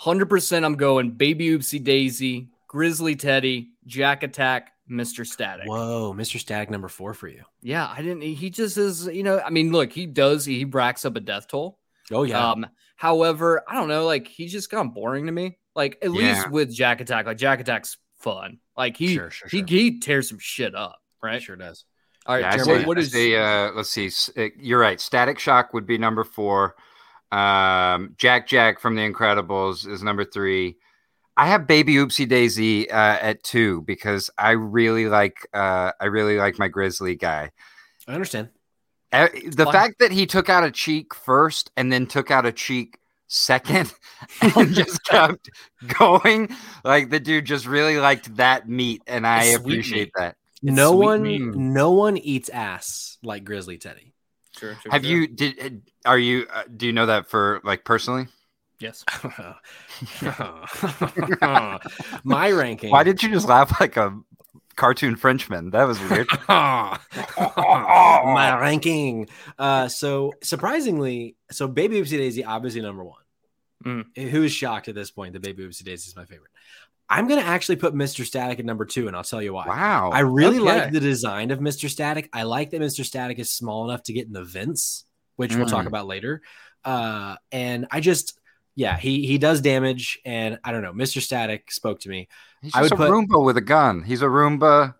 [0.00, 5.26] 100% I'm going Baby Oopsie Daisy, Grizzly Teddy, Jack Attack, Mr.
[5.26, 5.66] Static.
[5.66, 6.38] Whoa, Mr.
[6.38, 7.42] Static number four for you.
[7.62, 8.20] Yeah, I didn't.
[8.22, 11.48] He just is, you know, I mean, look, he does, he racks up a death
[11.48, 11.78] toll.
[12.12, 15.58] Oh yeah, Um, however, I don't know, like he's just kind of boring to me.
[15.74, 18.58] Like at least with Jack Attack, like Jack Attack's fun.
[18.76, 19.66] Like he Sure, sure, he sure.
[19.66, 21.42] he tears some shit up, right?
[21.42, 21.84] sure does.
[22.26, 24.10] All right, Yeah, I Jeremy, say, what I is say, uh, let's see.
[24.36, 25.00] Uh, You're right.
[25.00, 26.74] Static Shock would be number four.
[27.32, 30.76] Um, Jack Jack from The Incredibles is number three.
[31.36, 36.38] I have Baby Oopsie Daisy uh, at two because I really like uh, I really
[36.38, 37.50] like my Grizzly guy.
[38.06, 38.50] I understand.
[39.14, 42.52] Uh, the fact that he took out a cheek first and then took out a
[42.52, 43.92] cheek second
[44.56, 45.50] and just kept
[45.98, 50.12] going, like the dude just really liked that meat, and I Sweet appreciate meat.
[50.16, 50.36] that.
[50.62, 51.40] no one, meat.
[51.40, 54.12] no one eats ass like Grizzly Teddy.
[54.58, 55.10] Sure, sure, Have sure.
[55.16, 58.28] you did are you uh, do you know that for like personally?
[58.80, 59.04] Yes.
[62.24, 62.90] My ranking.
[62.90, 64.18] Why did you just laugh like a
[64.76, 65.70] cartoon Frenchman?
[65.70, 66.28] That was weird.
[66.48, 66.98] my
[68.60, 69.28] ranking?
[69.58, 73.20] Uh, so surprisingly, so Baby Oopsie Daisy obviously number one.
[73.84, 74.30] Mm.
[74.30, 76.50] Who is shocked at this point that Baby Oopsie Daisy is my favorite?
[77.08, 78.24] I'm gonna actually put Mr.
[78.24, 79.66] Static at number two, and I'll tell you why.
[79.66, 80.10] wow.
[80.10, 80.64] I really Okay.
[80.80, 81.90] like the design of Mr.
[81.90, 82.30] Static.
[82.32, 83.04] I like that Mr.
[83.04, 85.04] Static is small enough to get in the vents,
[85.36, 85.88] which we'll talk Mm.
[85.88, 86.40] about later.
[86.82, 88.38] Uh, and I just,
[88.76, 90.92] yeah, he he does damage, and I don't know.
[90.92, 91.20] Mr.
[91.20, 92.28] Static spoke to me.
[92.62, 94.02] He's I just would a put- Roomba with a gun.
[94.02, 94.94] He's a Roomba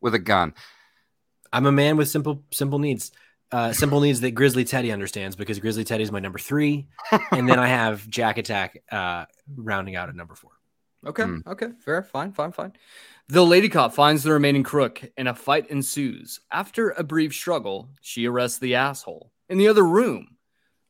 [0.00, 0.54] with a gun.
[1.52, 3.12] I'm a man with simple simple needs.
[3.50, 6.86] Uh, simple needs that Grizzly Teddy understands because Grizzly Teddy is my number three,
[7.32, 10.52] and then I have Jack Attack uh, rounding out at number four.
[11.06, 11.24] Okay.
[11.24, 11.38] Hmm.
[11.46, 11.66] Okay.
[11.84, 12.02] Fair.
[12.02, 12.32] Fine.
[12.32, 12.52] Fine.
[12.52, 12.72] Fine.
[13.28, 16.40] The lady cop finds the remaining crook, and a fight ensues.
[16.50, 19.30] After a brief struggle, she arrests the asshole.
[19.50, 20.31] In the other room,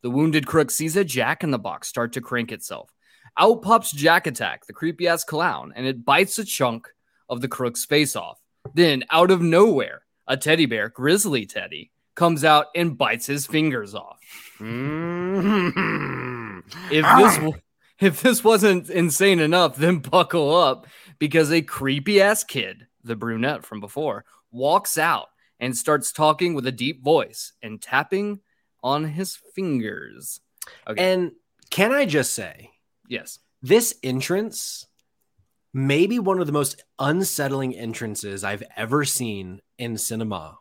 [0.03, 2.91] the wounded crook sees a jack in the box start to crank itself.
[3.39, 6.89] Out pops Jack Attack, the creepy ass clown, and it bites a chunk
[7.29, 8.39] of the crook's face off.
[8.75, 13.95] Then, out of nowhere, a teddy bear, Grizzly Teddy, comes out and bites his fingers
[13.95, 14.21] off.
[14.59, 16.61] Mm-hmm.
[16.91, 17.55] If this
[17.99, 20.87] if this wasn't insane enough, then buckle up
[21.19, 25.29] because a creepy ass kid, the brunette from before, walks out
[25.61, 28.41] and starts talking with a deep voice and tapping
[28.83, 30.41] on his fingers.
[30.87, 31.13] Okay.
[31.13, 31.33] And
[31.71, 32.71] can I just say,
[33.09, 33.39] yes.
[33.63, 34.87] this entrance
[35.75, 40.59] may be one of the most unsettling entrances I've ever seen in cinema.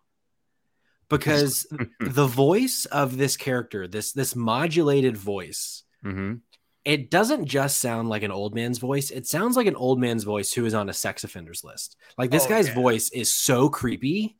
[1.10, 1.68] Because
[2.00, 6.36] the voice of this character, this this modulated voice, hmm
[6.84, 9.12] it doesn't just sound like an old man's voice.
[9.12, 11.96] It sounds like an old man's voice who is on a sex offenders list.
[12.18, 12.74] Like this Oh, guy's yeah.
[12.74, 14.36] voice is so creepy,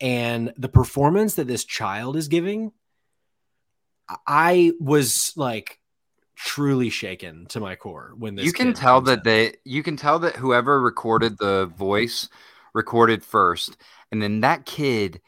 [0.00, 2.72] and the performance that this child is giving,
[4.26, 5.78] I was like
[6.36, 8.46] truly shaken to my core when this.
[8.46, 9.24] You can tell that in.
[9.24, 12.28] they you can tell that whoever recorded the voice
[12.74, 13.76] recorded first,
[14.12, 15.20] and then that kid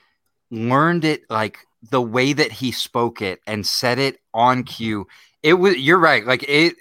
[0.50, 1.58] learned it like
[1.90, 5.06] the way that he spoke it and said it on cue.
[5.42, 6.24] It was you're right.
[6.24, 6.76] Like it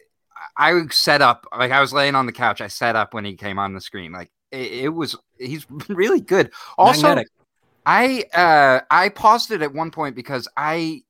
[0.58, 2.62] I set up like I was laying on the couch.
[2.62, 4.12] I set up when he came on the screen.
[4.12, 6.52] Like it, it was he's really good.
[6.78, 7.28] Also, Magnetic.
[7.86, 11.04] I uh I paused it at one point because I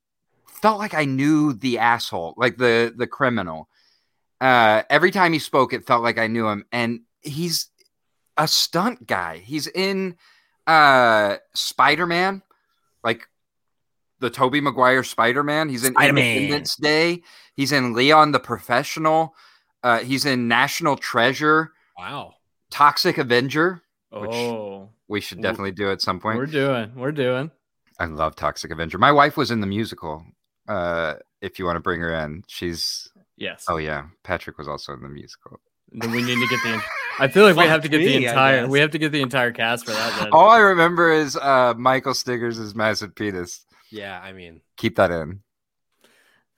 [0.61, 3.69] felt like I knew the asshole, like the the criminal.
[4.41, 7.69] Uh every time he spoke it felt like I knew him and he's
[8.37, 9.37] a stunt guy.
[9.37, 10.15] He's in
[10.67, 12.41] uh Spider-Man,
[13.03, 13.27] like
[14.19, 15.69] the Tobey Maguire Spider-Man.
[15.69, 16.37] He's in Spider-Man.
[16.37, 17.23] Independence Day.
[17.55, 19.33] He's in Leon the Professional.
[19.83, 22.35] Uh he's in National Treasure, Wow.
[22.69, 23.81] Toxic Avenger.
[24.11, 26.37] Which- Oh, We should definitely do at some point.
[26.37, 27.51] we're doing, we're doing.
[27.99, 28.97] I love Toxic Avenger.
[28.97, 30.23] My wife was in the musical.
[30.69, 33.09] Uh, if you want to bring her in, she's.
[33.35, 33.65] Yes.
[33.67, 35.59] Oh yeah, Patrick was also in the musical.
[35.91, 36.81] Then we need to get the.
[37.19, 38.67] I feel like we have to get the me, I entire.
[38.67, 40.19] We have to get the entire cast for that.
[40.19, 40.29] Then.
[40.31, 43.65] All I remember is uh, Michael Stiggers' is massive penis.
[43.91, 45.41] Yeah, I mean, Keep that in.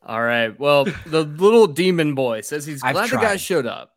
[0.06, 0.60] All right.
[0.60, 3.94] Well, the little demon boy says he's glad the guy showed up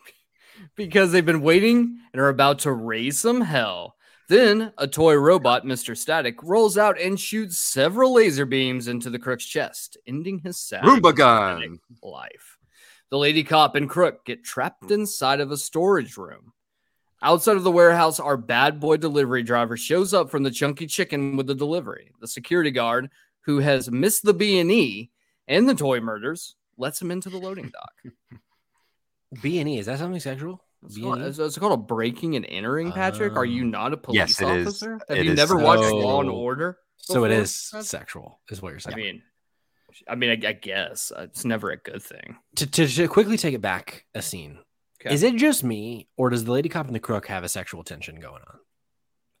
[0.76, 3.96] because they've been waiting and are about to raise some hell.
[4.28, 5.96] Then a toy robot, Mr.
[5.96, 10.82] Static, rolls out and shoots several laser beams into the crook's chest, ending his sad
[10.82, 11.78] Roomba gun.
[12.02, 12.56] life.
[13.10, 16.52] The lady cop and crook get trapped inside of a storage room.
[17.22, 21.36] Outside of the warehouse, our bad boy delivery driver shows up from the chunky chicken
[21.36, 22.12] with the delivery.
[22.20, 23.10] The security guard,
[23.42, 25.10] who has missed the B and E
[25.46, 28.40] and the toy murders, lets him into the loading dock.
[29.42, 30.64] B and E is that something sexual?
[30.84, 32.92] It's called, it's, it's called a breaking and entering.
[32.92, 34.66] Patrick, are you not a police Yes, it is.
[34.66, 34.98] officer?
[35.08, 36.34] Have It you is never so- watched Law and Oh.
[36.34, 36.78] Order?
[36.98, 37.84] So it before, is Brad?
[37.84, 38.94] sexual, is what you're saying.
[38.96, 39.22] I mean,
[40.08, 42.36] I mean, I, I guess uh, it's never a good thing.
[42.56, 44.58] to, to, to quickly take it back a scene.
[45.00, 45.14] Okay.
[45.14, 47.82] Is it just me, or does the lady cop and the crook have a sexual
[47.84, 48.58] tension going on?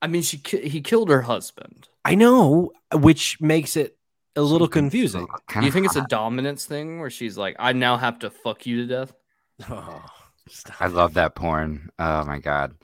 [0.02, 1.88] I mean, she ki- he killed her husband.
[2.04, 3.96] I know, which makes it
[4.36, 5.26] a little confusing.
[5.58, 8.66] Do you think it's a dominance thing where she's like, I now have to fuck
[8.66, 9.12] you to death?
[9.70, 10.04] Oh,
[10.48, 10.76] stop.
[10.80, 11.90] I love that porn.
[11.98, 12.74] Oh my god.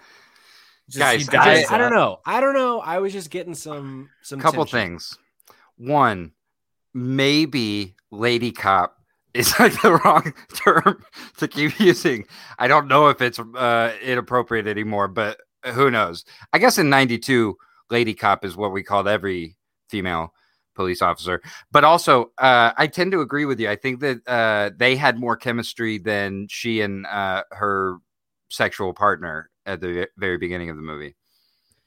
[0.89, 2.19] Just, Guys, he I I, dies I don't know.
[2.27, 2.81] I don't know.
[2.81, 4.91] I was just getting some some couple tension.
[4.91, 5.19] things.
[5.77, 6.33] One,
[6.93, 8.97] maybe Lady Cop
[9.33, 11.03] is like the wrong term
[11.39, 12.27] to keep using.
[12.59, 16.25] I don't know if it's uh, inappropriate anymore, but who knows?
[16.53, 17.57] I guess in '92,
[17.91, 19.57] Lady Cop is what we called every
[19.89, 20.35] female
[20.81, 21.43] police officer.
[21.71, 23.69] But also, uh, I tend to agree with you.
[23.69, 27.99] I think that uh, they had more chemistry than she and uh, her
[28.49, 31.17] sexual partner at the very beginning of the movie.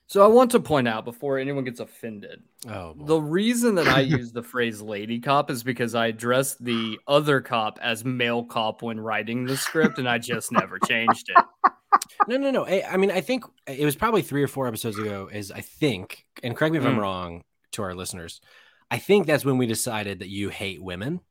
[0.06, 4.02] So I want to point out before anyone gets offended, Oh, the reason that I
[4.18, 8.84] use the phrase lady cop is because I addressed the other cop as male cop
[8.84, 11.46] when writing the script, and I just never changed it.
[12.28, 12.66] no, no, no.
[12.66, 15.30] I, I mean, I think it was probably three or four episodes ago.
[15.34, 17.02] Is I think, and correct me if I'm Mm.
[17.02, 18.40] wrong to our listeners.
[18.90, 21.22] I think that's when we decided that you hate women.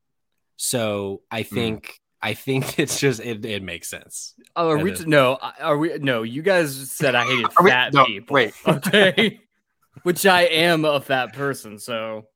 [0.55, 1.55] So I hmm.
[1.55, 4.33] think I think it's just it, it makes sense.
[4.55, 4.91] Oh, are we?
[4.91, 5.97] is- no, are we?
[5.99, 8.33] No, you guys said I hated Are we- fat no, people.
[8.33, 8.53] wait.
[8.67, 9.41] okay,
[10.03, 11.79] which I am a fat person.
[11.79, 12.27] So,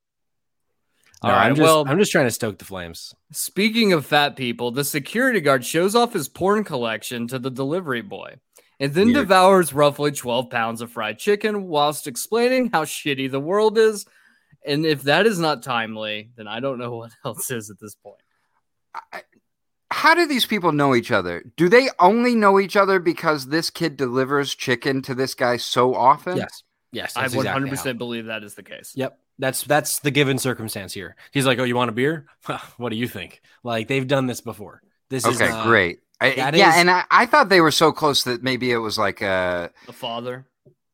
[1.22, 1.46] all right.
[1.46, 3.14] I'm just well, I'm just trying to stoke the flames.
[3.32, 8.02] Speaking of fat people, the security guard shows off his porn collection to the delivery
[8.02, 8.36] boy
[8.80, 9.16] and then Weird.
[9.16, 14.06] devours roughly 12 pounds of fried chicken whilst explaining how shitty the world is.
[14.68, 17.94] And if that is not timely, then I don't know what else is at this
[17.94, 18.20] point.
[19.12, 19.22] I-
[19.90, 21.42] how do these people know each other?
[21.56, 25.94] Do they only know each other because this kid delivers chicken to this guy so
[25.94, 26.36] often?
[26.36, 28.92] Yes, yes, I 100% exactly believe that is the case.
[28.94, 29.18] Yep.
[29.38, 31.16] That's that's the given circumstance here.
[31.32, 32.26] He's like, "Oh, you want a beer?
[32.76, 34.82] what do you think?" Like they've done this before.
[35.08, 36.00] This is Okay, not- great.
[36.20, 38.98] I, yeah, is- and I, I thought they were so close that maybe it was
[38.98, 40.46] like a, The father.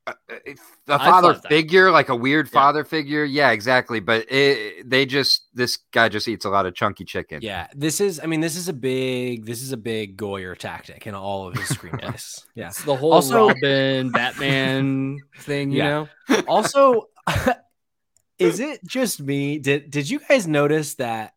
[0.07, 0.51] Uh, uh, a,
[0.93, 2.53] a I father figure, like a weird Yeah.
[2.53, 3.25] father figure.
[3.25, 4.01] Yeah, exactly.
[4.01, 7.38] But it, they just this guy just eats a lot of chunky chicken.
[7.40, 8.21] Yeah, this is.
[8.23, 9.47] I mean, this is a big.
[9.47, 12.45] This is a big Goyer tactic in all of his screenplays.
[12.55, 12.67] yeah.
[12.69, 16.07] It's the whole Also- Robin, Batman thing, you Yeah.
[16.29, 16.43] know?
[16.49, 17.09] Also,
[18.38, 19.59] is it just me?
[19.59, 21.33] Did Did you guys notice that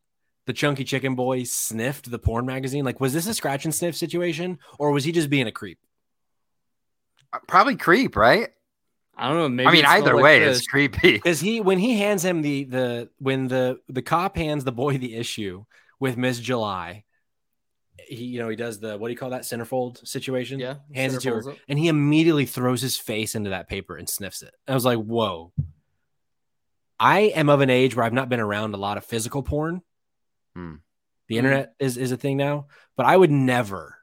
[0.45, 2.84] the Chunky Chicken Boy sniffed the porn magazine?
[2.84, 5.80] Like, was this a scratch and sniff situation, or was he just being a creep?
[7.32, 8.49] Uh, probably creep, right?
[9.17, 9.49] I don't know.
[9.49, 10.58] Maybe I mean, either like way, fish.
[10.58, 11.12] it's creepy.
[11.13, 14.97] Because he, when he hands him the the when the the cop hands the boy
[14.97, 15.65] the issue
[15.99, 17.03] with Miss July,
[18.07, 20.59] he you know he does the what do you call that centerfold situation?
[20.59, 20.76] Yeah.
[20.93, 21.57] hands it to her, it.
[21.68, 24.53] and he immediately throws his face into that paper and sniffs it.
[24.68, 25.51] I was like, whoa.
[26.99, 29.82] I am of an age where I've not been around a lot of physical porn.
[30.55, 30.76] Hmm.
[31.28, 33.97] The internet is, is a thing now, but I would never,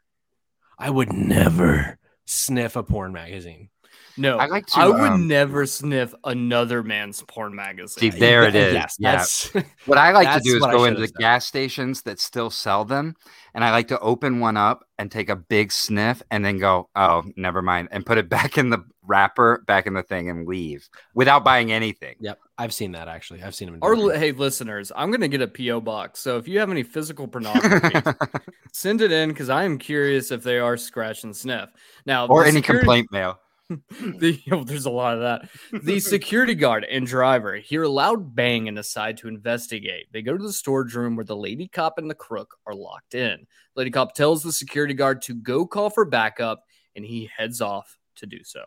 [0.78, 3.70] I would never sniff a porn magazine.
[4.16, 8.12] No, I like to, I would um, never sniff another man's porn magazine.
[8.12, 8.86] See, there it Yeah.
[8.98, 9.62] Yes, yeah.
[9.86, 13.16] What I like to do is go into the gas stations that still sell them,
[13.54, 16.88] and I like to open one up and take a big sniff, and then go,
[16.94, 20.46] "Oh, never mind," and put it back in the wrapper, back in the thing, and
[20.46, 22.14] leave without buying anything.
[22.20, 23.42] Yep, I've seen that actually.
[23.42, 23.80] I've seen them.
[23.82, 26.20] Or hey, listeners, I'm gonna get a PO box.
[26.20, 28.00] So if you have any physical pornography,
[28.72, 31.70] send it in because I am curious if they are scratch and sniff.
[32.06, 33.40] Now, or any security- complaint mail.
[33.70, 35.48] the, oh, there's a lot of that.
[35.84, 40.06] The security guard and driver hear a loud bang and decide to investigate.
[40.12, 43.14] They go to the storage room where the lady cop and the crook are locked
[43.14, 43.46] in.
[43.74, 47.98] Lady cop tells the security guard to go call for backup, and he heads off
[48.16, 48.64] to do so.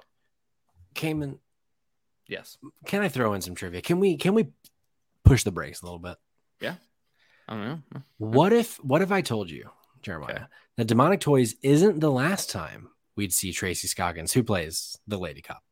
[0.95, 1.39] Cayman,
[2.28, 2.58] Yes.
[2.86, 3.82] can I throw in some trivia?
[3.82, 4.48] Can we can we
[5.24, 6.18] push the brakes a little bit?
[6.60, 6.76] Yeah.
[7.48, 8.02] I don't know.
[8.18, 9.70] What if what if I told you,
[10.02, 10.43] Jeremiah, Okay.
[10.78, 15.41] that Demonic Toys isn't the last time we'd see Tracy Scoggins, who plays the lady
[15.41, 15.63] cop,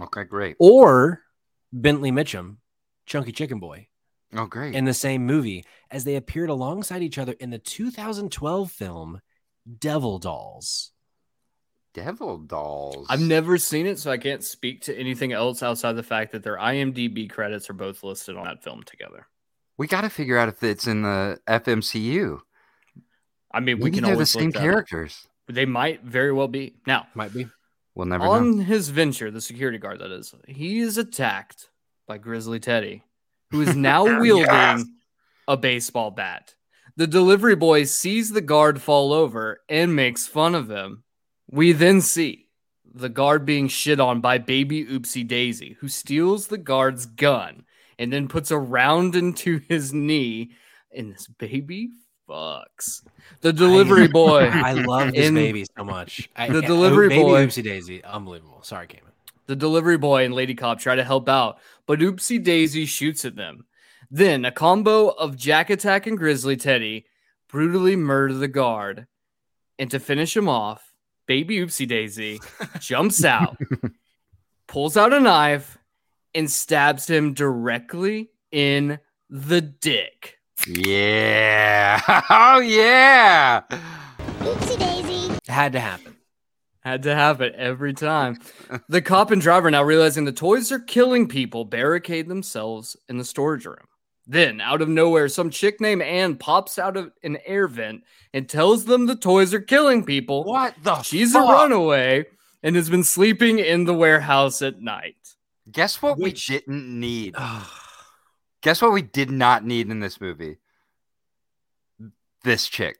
[0.00, 0.56] Okay, great.
[0.58, 1.22] or
[1.72, 2.56] Bentley Mitchum,
[3.06, 3.88] Chunky Chicken Boy,
[4.34, 4.74] Oh, great.
[4.74, 9.20] in the same movie as they appeared alongside each other in the 2012 film
[9.78, 10.90] Devil Dolls.
[11.94, 13.06] Devil dolls.
[13.08, 16.42] I've never seen it, so I can't speak to anything else outside the fact that
[16.44, 19.26] their IMDb credits are both listed on that film together.
[19.78, 22.40] We got to figure out if it's in the FMCU.
[23.52, 25.22] I mean, we Maybe can they're the always look same characters.
[25.24, 25.30] up.
[25.48, 26.74] They might very well be.
[26.86, 27.46] Now, Might be.
[27.94, 28.30] We'll never know.
[28.30, 31.68] on his venture, the security guard that is, he is attacked
[32.06, 33.02] by Grizzly Teddy,
[33.50, 34.84] who is now wielding Yes.
[35.48, 36.54] a baseball bat.
[36.96, 41.04] The delivery boy sees the guard fall over and makes fun of him.
[41.50, 42.46] We then see
[42.84, 47.64] the guard being shit on by baby Oopsy Daisy, who steals the guard's gun
[47.98, 50.52] and then puts a round into his knee,
[50.94, 51.88] and this baby
[52.28, 53.02] fucks.
[53.40, 54.44] The delivery boy.
[54.52, 56.28] I love this In- baby so much.
[56.36, 58.62] I, The I- oh, delivery baby boy- Oopsy Daisy, unbelievable.
[58.62, 59.12] Sorry, Cayman.
[59.46, 63.34] The delivery boy and Lady Cop try to help out, but Oopsy Daisy shoots at
[63.36, 63.64] them.
[64.10, 67.06] Then a combo of Jack Attack and Grizzly Teddy
[67.48, 69.06] brutally murder the guard.
[69.78, 70.92] And to finish him off,
[71.26, 72.40] baby Oopsy Daisy
[72.80, 73.56] jumps out,
[74.66, 75.78] pulls out a knife,
[76.34, 78.98] and stabs him directly in
[79.30, 80.37] the dick.
[80.66, 82.00] Yeah.
[82.30, 83.62] Oh yeah.
[84.40, 85.32] Oopsie daisy.
[85.34, 86.16] It had to happen.
[86.80, 88.38] Had to happen every time.
[88.88, 93.24] The cop and driver, now realizing the toys are killing people, barricade themselves in the
[93.24, 93.76] storage room.
[94.26, 98.02] Then, out of nowhere, some chick named Anne pops out of an air vent
[98.34, 100.44] and tells them the toys are killing people.
[100.44, 101.02] What the?
[101.02, 101.48] She's fuck?
[101.48, 102.26] a runaway
[102.62, 105.16] and has been sleeping in the warehouse at night.
[105.70, 107.34] Guess what Which- we didn't need?
[108.62, 110.58] Guess what we did not need in this movie?
[112.44, 112.98] This chick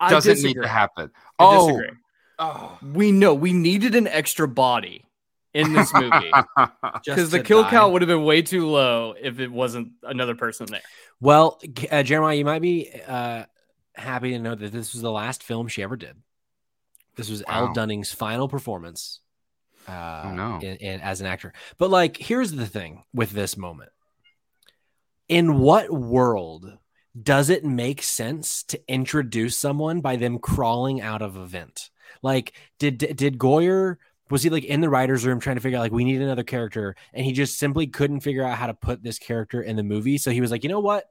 [0.00, 0.54] I doesn't disagree.
[0.54, 1.10] need to happen.
[1.38, 1.96] I oh, disagree.
[2.38, 2.78] oh.
[2.92, 5.04] We know we needed an extra body
[5.54, 6.30] in this movie
[7.04, 7.70] because the kill die.
[7.70, 10.82] count would have been way too low if it wasn't another person there.
[11.20, 11.60] Well,
[11.90, 13.44] uh, Jeremiah, you might be uh,
[13.94, 16.16] happy to know that this was the last film she ever did.
[17.16, 19.20] This was Ellen Dunning's final performance.
[19.88, 20.58] Uh, Oh, no.
[20.60, 21.52] in- in- as an actor.
[21.78, 23.90] But like, here's the thing with this moment:
[25.28, 26.78] in what world
[27.20, 31.90] does it make sense to introduce someone by them crawling out of a vent?
[32.22, 33.96] Like, did did Goyer
[34.30, 36.42] was he like in the writers' room trying to figure out like we need another
[36.42, 39.82] character, and he just simply couldn't figure out how to put this character in the
[39.82, 40.18] movie?
[40.18, 41.04] So he was like, you know what,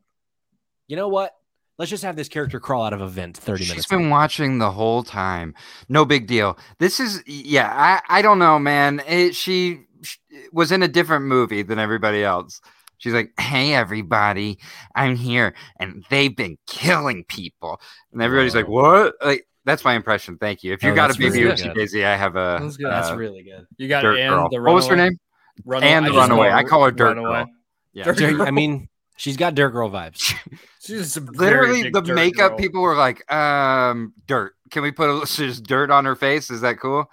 [0.87, 1.33] you know what,
[1.77, 3.87] let's just have this character crawl out of a vent thirty She's minutes.
[3.87, 5.55] been watching the whole time.
[5.89, 6.57] No big deal.
[6.79, 7.71] This is yeah.
[7.73, 9.01] I I don't know, man.
[9.07, 10.17] It, she, sh
[10.51, 12.61] was in a different movie than everybody else.
[12.97, 14.57] She's like, "Hey, everybody,
[14.95, 17.79] I'm here, and they've been killing people."
[18.11, 20.37] And everybody's like, "What?" Like that's my impression.
[20.37, 20.73] Thank you.
[20.73, 21.75] If you Oh, got a that's baby really Oopsie good.
[21.75, 22.87] Daisy, I have a That's good.
[22.91, 23.67] That's uh, really good.
[23.77, 24.49] You got dirt Anne, girl.
[24.49, 25.19] the What was her runaway- name?
[25.65, 25.91] Runaway.
[25.91, 26.49] Anne the I runaway.
[26.49, 27.43] call I call her Dirt Runaway.
[27.43, 27.47] Girl.
[27.93, 28.03] Yeah.
[28.05, 30.33] Dirt Dirt- I mean, she's got dirt girl vibes.
[30.79, 32.57] She's just a very Literally, the makeup girl.
[32.59, 34.53] people were like, "Um, dirt.
[34.71, 36.49] Can we put a, just dirt on her face?
[36.49, 37.09] Is that cool?"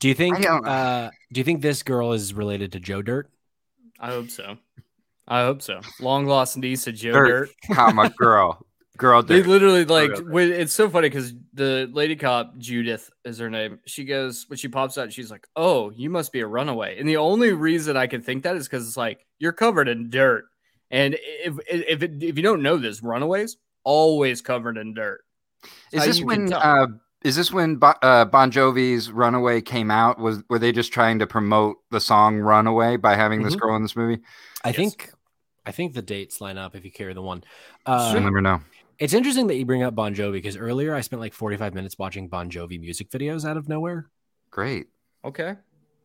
[0.00, 0.44] Do you think?
[0.44, 3.30] Uh, do you think this girl is related to Joe Dirt?
[4.00, 4.56] I hope so.
[5.30, 5.80] I hope so.
[6.00, 7.48] Long lost niece of Joe Dirt.
[7.68, 7.76] Dirt.
[7.76, 8.66] Comma girl,
[8.98, 13.48] girl They literally like when, it's so funny because the lady cop Judith is her
[13.48, 13.78] name.
[13.86, 17.08] She goes when she pops out, she's like, "Oh, you must be a runaway." And
[17.08, 20.46] the only reason I can think that is because it's like you're covered in dirt,
[20.90, 25.20] and if if it, if you don't know this, runaways always covered in dirt.
[25.92, 26.52] Is this you when?
[26.52, 26.88] Uh,
[27.22, 30.18] is this when Bo- uh, Bon Jovi's "Runaway" came out?
[30.18, 33.60] Was were they just trying to promote the song "Runaway" by having this Mhm.
[33.60, 34.20] girl in this movie?
[34.64, 34.76] I Yes.
[34.76, 35.12] think.
[35.70, 37.44] I think the dates line up if you carry the one.
[37.86, 38.60] Uh, You'll never know.
[38.98, 41.96] It's interesting that you bring up Bon Jovi because earlier I spent like 45 minutes
[41.96, 44.10] watching Bon Jovi music videos out of nowhere.
[44.50, 44.88] Great.
[45.24, 45.54] Okay,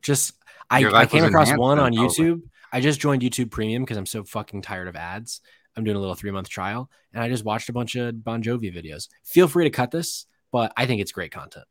[0.03, 0.33] Just
[0.69, 2.15] I, I came across one then, on probably.
[2.15, 2.41] YouTube.
[2.71, 5.41] I just joined YouTube Premium because I'm so fucking tired of ads.
[5.75, 8.43] I'm doing a little three month trial, and I just watched a bunch of Bon
[8.43, 9.07] Jovi videos.
[9.23, 11.65] Feel free to cut this, but I think it's great content.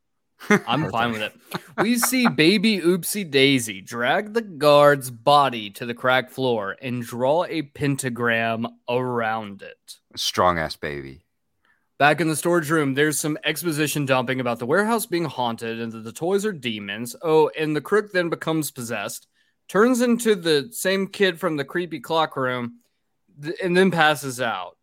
[0.51, 1.32] I'm fine with it.
[1.78, 7.45] We see baby Oopsy Daisy drag the guard's body to the crack floor and draw
[7.45, 9.97] a pentagram around it.
[10.16, 11.24] Strong ass baby.
[11.99, 15.93] Back in the storage room, there's some exposition dumping about the warehouse being haunted and
[15.93, 17.14] that the toys are demons.
[17.22, 19.28] Oh, and the crook then becomes possessed,
[19.68, 22.80] turns into the same kid from the creepy clock room,
[23.62, 24.76] and then passes out.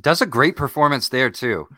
[0.00, 1.68] Does a great performance there too.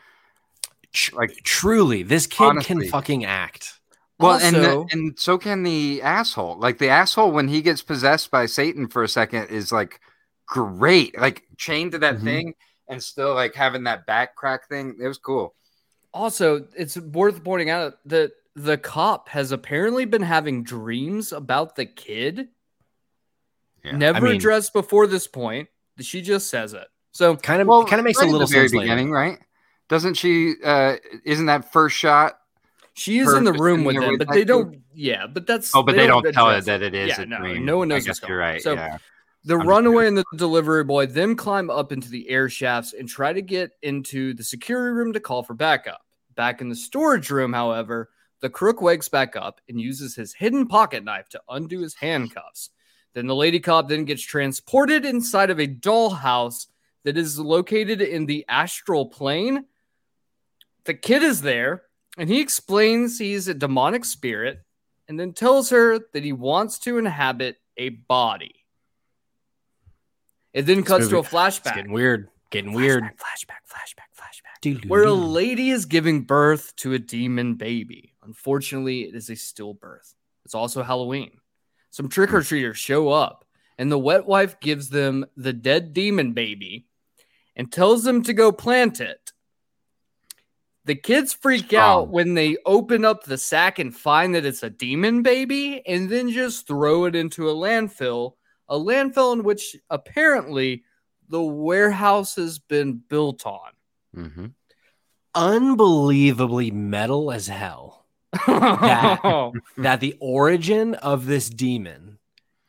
[0.97, 2.67] Tr- Like- truly, this kid Honestly.
[2.83, 3.75] can fucking act.
[4.19, 6.59] Well, and the, and so can the asshole.
[6.59, 10.01] Like the asshole when he gets possessed by Satan for a second is like
[10.47, 11.19] great.
[11.21, 12.25] Like chained to that Mhm.
[12.25, 12.55] thing
[12.89, 14.97] and still like having that back crack thing.
[14.99, 15.55] It was cool.
[16.15, 21.85] Also, it's worth pointing out that the cop has apparently been having dreams about the
[21.85, 22.49] kid.
[23.85, 23.97] Yeah.
[23.99, 25.69] Never I mean- addressed before this point.
[26.01, 26.87] She just says it.
[27.13, 28.79] So Kind of, Well, kind of makes right a at little the very sense.
[28.79, 28.85] later.
[28.95, 29.39] beginning, right?
[29.89, 30.55] Doesn't she?
[30.65, 32.39] uh Isn't that first shot?
[32.95, 34.79] she is in the room with them, but they don't.
[34.95, 35.75] Yeah, but that's.
[35.75, 37.65] Oh, but they, don't, tell it that it is Yeah, a no, dream.
[37.65, 38.63] no one knows I guess you're right.
[38.63, 38.99] So yeah.
[39.45, 43.09] The I'm runaway and the delivery boy then climb up into the air shafts and
[43.09, 46.01] try to get into the security room to call for backup.
[46.35, 48.11] Back in the storage room, however,
[48.41, 52.71] the crook wakes back up and uses his hidden pocket knife to undo his handcuffs.
[53.15, 56.67] Then the lady cop then gets transported inside of a dollhouse
[57.05, 59.65] that is located in the astral plane.
[60.87, 61.83] The kid is there
[62.17, 64.61] and he explains he's a demonic spirit
[65.09, 68.55] and then tells her that he wants to inhabit a body.
[70.53, 71.75] It then cuts to a movie- It's flashback.
[71.75, 72.29] getting weird.
[72.51, 73.03] Getting weird.
[73.03, 74.89] Flashback, flashback, flashback, flashback.
[74.89, 78.15] Where a lady is giving birth to a demon baby.
[78.23, 80.15] Unfortunately, it is a stillbirth.
[80.45, 81.41] It's also Halloween.
[81.91, 83.45] Some trick or treaters show up,
[83.79, 86.87] and the wet wife gives them the dead demon baby
[87.57, 89.33] and tells them to go plant it.
[90.87, 92.13] The kids freak out Strong.
[92.13, 96.31] when they open up the sack and find that it's a demon baby and then
[96.31, 98.35] just throw it into a landfill,
[98.69, 100.85] a landfill in which apparently
[101.29, 103.71] the warehouse has been built on.
[104.17, 104.53] Mhm.
[105.35, 108.07] unbelievably metal as hell.
[108.47, 112.19] That- that the origin of this demon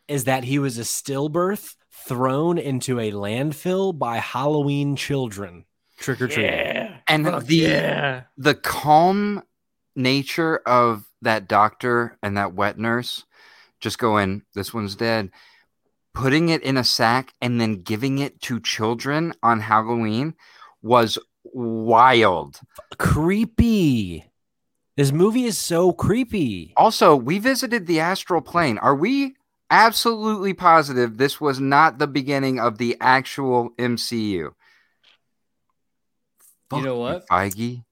[0.08, 5.66] is that he was a stillbirth thrown into a landfill by Halloween children
[5.98, 6.46] trick or treat.
[6.46, 6.98] yeah.
[7.08, 8.24] And Fuck the yeah.
[8.38, 9.44] the calm
[9.96, 13.26] nature of that doctor and that wet nurse
[13.80, 15.30] just going, this one's dead,
[16.14, 20.34] putting it in a sack and then giving it to children on Halloween
[20.82, 22.60] was wild.
[22.98, 24.26] Creepy.
[24.96, 26.74] This movie is so creepy.
[26.76, 28.80] Also, we visited the astral plane.
[28.80, 29.36] Are we
[29.70, 34.52] absolutely positive this was not the beginning of the actual MCU?
[36.72, 37.28] You know what?
[37.28, 37.84] Feige?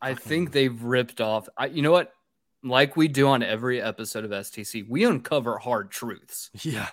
[0.00, 1.48] I think they've ripped off.
[1.56, 2.12] I, you know what?
[2.62, 6.50] Like we do on every episode of STC, we uncover hard truths.
[6.62, 6.88] Yeah.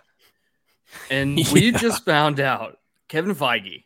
[1.09, 3.86] And we just found out Kevin Feige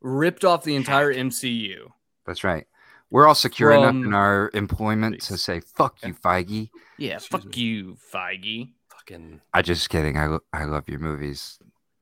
[0.00, 1.88] ripped off the entire MCU.
[2.26, 2.66] That's right.
[3.10, 6.70] We're all secure enough in our employment to say, fuck you, Feige.
[6.98, 7.62] Yeah, Excuse fuck me.
[7.62, 8.70] you, Feige.
[8.90, 10.16] Fucking I just kidding.
[10.16, 11.58] I, lo- I love your movies.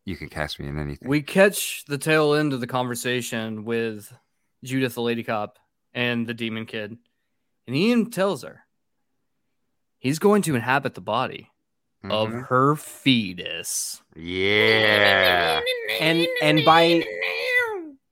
[0.07, 1.09] You can cast me in anything.
[1.09, 4.13] We catch the tail end of the conversation with
[4.65, 5.59] Judith, the lady cop,
[5.93, 6.97] and the demon kid.
[7.67, 8.65] And Ian tells her
[9.99, 11.51] he's going to inhabit the body
[12.03, 12.47] of Mhm.
[12.49, 14.03] her fetus.
[14.17, 15.61] Yeah.
[16.01, 17.05] and and by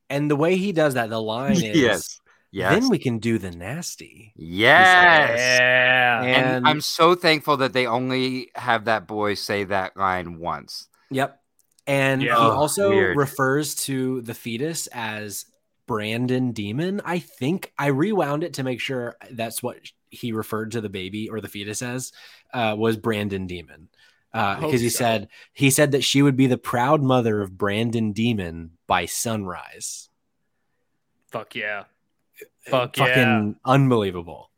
[0.09, 2.19] and the way he does that, the line is yes.
[2.55, 2.73] Yes.
[2.81, 4.33] then we can do the nasty.
[4.37, 5.39] yes.
[5.39, 6.23] Yeah.
[6.23, 10.87] And, And- I'm so thankful that they only have that boy say that line once.
[11.11, 11.41] Yep.
[11.87, 12.35] And Yeah.
[12.37, 13.17] he also weird.
[13.17, 15.47] refers to the fetus as
[15.87, 17.01] Brandon Demon.
[17.05, 19.79] I think I rewound it to make sure that's what
[20.11, 22.13] he referred to the baby or the fetus as
[22.53, 23.89] uh, was Brandon Demon.
[24.35, 24.99] Uh, because he so.
[24.99, 30.09] said he said that she would be the proud mother of Brandon Demon by sunrise.
[31.31, 31.85] Fuck yeah.
[32.67, 33.53] Fuck Fucking yeah.
[33.65, 34.51] unbelievable.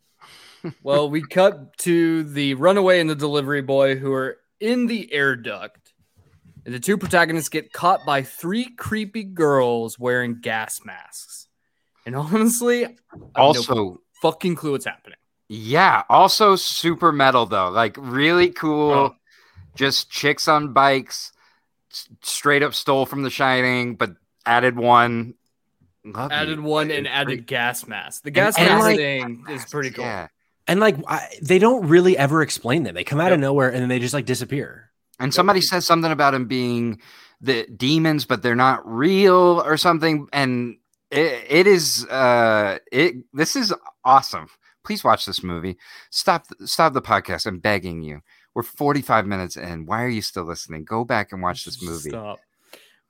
[0.82, 5.36] Well, we cut to the runaway and the delivery boy who are in the air
[5.36, 5.83] duct.
[6.64, 11.48] And the two protagonists get caught by three creepy girls wearing gas masks.
[12.06, 15.18] And honestly, I have Also, no fucking clue what's happening.
[15.48, 16.02] yeah.
[16.08, 17.68] Also, super metal, though.
[17.70, 18.90] Like, really cool.
[18.92, 19.16] Oh.
[19.74, 21.32] Just chicks on bikes.
[22.22, 24.12] Straight up stole from The Shining, but
[24.46, 25.34] added one.
[26.04, 26.62] Love Added you.
[26.62, 28.22] one and added pretty- gas mask.
[28.24, 30.04] The gas and mask like- thing is pretty cool.
[30.04, 30.28] Yeah.
[30.66, 32.94] And like I, they don't really ever explain them.
[32.94, 34.90] They come out of nowhere and then they just like disappear.
[35.20, 37.00] And somebody says something about him being
[37.40, 40.28] the demons, but they're not real or something.
[40.32, 40.78] And
[41.10, 43.72] it, it is uh it this is
[44.04, 44.48] awesome.
[44.84, 45.76] Please watch this movie.
[46.10, 47.46] Stop stop the podcast.
[47.46, 48.20] I'm begging you.
[48.54, 49.86] We're 45 minutes in.
[49.86, 50.84] Why are you still listening?
[50.84, 52.10] Go back and watch this movie.
[52.10, 52.40] Stop.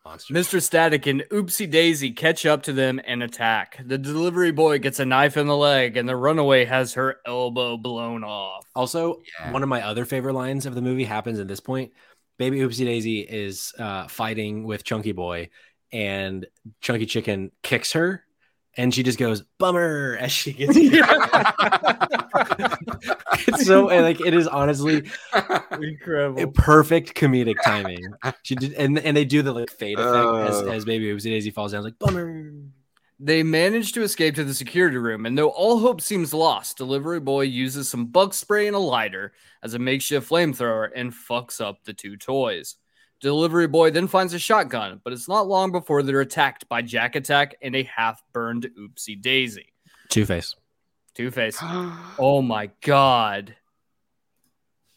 [0.04, 0.34] Monster.
[0.34, 0.62] Mr.
[0.62, 3.80] Static and Oopsy Daisy catch up to them and attack.
[3.86, 7.78] The delivery boy gets a knife in the leg, and the runaway has her elbow
[7.78, 8.66] blown off.
[8.74, 9.50] Also, Yeah.
[9.52, 11.92] one of my other favorite lines of the movie happens at this point.
[12.36, 15.48] Baby Oopsy Daisy is uh, fighting with Chunky Boy,
[15.90, 16.44] and
[16.82, 18.24] Chunky Chicken kicks her,
[18.76, 20.76] and she just goes "bummer" as she gets.
[23.48, 25.10] it's so like it is honestly
[25.80, 26.52] Incredible.
[26.52, 28.04] perfect comedic timing.
[28.42, 30.16] She did, and and they do the like fade effect
[30.50, 30.70] as, Oh.
[30.70, 32.52] as Baby Oopsy Daisy falls down, like "bummer."
[33.20, 37.20] They manage to escape to the security room, and though all hope seems lost, Delivery
[37.20, 41.78] Boy uses some bug spray and a lighter as a makeshift flamethrower and fucks up
[41.84, 42.74] the two toys.
[43.20, 47.14] Delivery Boy then finds a shotgun, but it's not long before they're attacked by Jack
[47.14, 49.72] Attack and a half burned Oopsy Daisy.
[50.10, 50.56] Two Face.
[51.14, 51.58] Two Face.
[52.18, 53.56] Oh my god.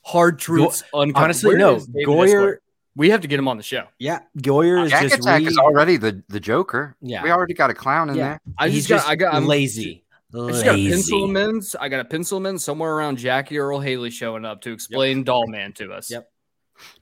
[0.03, 1.23] Hard truths uncovered.
[1.23, 1.77] Honestly, Where no.
[1.77, 2.57] Goyer.
[2.95, 3.83] We have to get him on the show.
[3.99, 6.95] Yeah, Goyer is Jack just Attack re- is already the, the Joker.
[6.99, 7.21] Yeah.
[7.21, 8.23] We already got a clown in Yeah.
[8.29, 8.39] there.
[8.57, 10.03] I he's just got, I got, I'm lazy.
[10.33, 11.61] I just got a pencil him in.
[11.79, 15.23] I got a pencil him in somewhere around Jackie Earle Haley showing up to explain
[15.23, 16.09] Dollman to us.
[16.09, 16.27] Yep.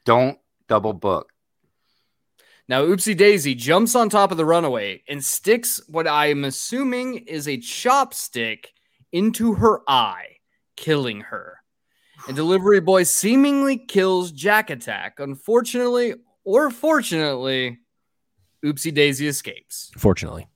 [0.04, 0.38] Don't
[0.68, 1.32] double book.
[2.68, 7.16] Now, Oopsy Daisy jumps on top of the runaway and sticks what I am assuming
[7.28, 8.66] is a chopstick
[9.16, 10.40] into her eye,
[10.76, 11.62] killing her.
[12.28, 15.20] And Delivery Boy seemingly kills Jack Attack.
[15.20, 17.80] Unfortunately, or fortunately,
[18.66, 19.90] Oopsy Daisy escapes.
[19.98, 20.48] Fortunately.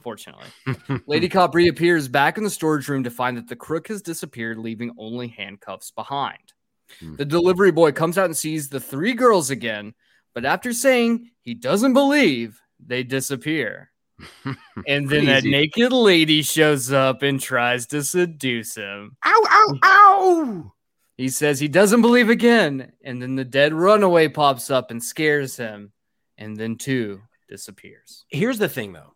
[0.00, 0.46] Fortunately.
[1.06, 4.56] Lady Cop reappears back in the storage room to find that the crook has disappeared,
[4.56, 6.54] leaving only handcuffs behind.
[7.00, 7.16] Hmm.
[7.16, 9.92] The delivery boy comes out and sees the three girls again,
[10.34, 13.90] but after saying he doesn't believe, they disappear.
[14.86, 19.16] And then that naked lady shows up and tries to seduce him.
[19.24, 20.72] Ow, ow, ow.
[21.16, 25.56] He says he doesn't believe again, and then the dead runaway pops up and scares
[25.56, 25.92] him,
[26.36, 28.24] and then two disappears.
[28.28, 29.14] Here's the thing though.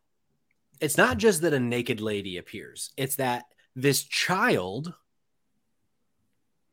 [0.81, 2.91] It's not just that a naked lady appears.
[2.97, 3.45] It's that
[3.77, 4.95] this child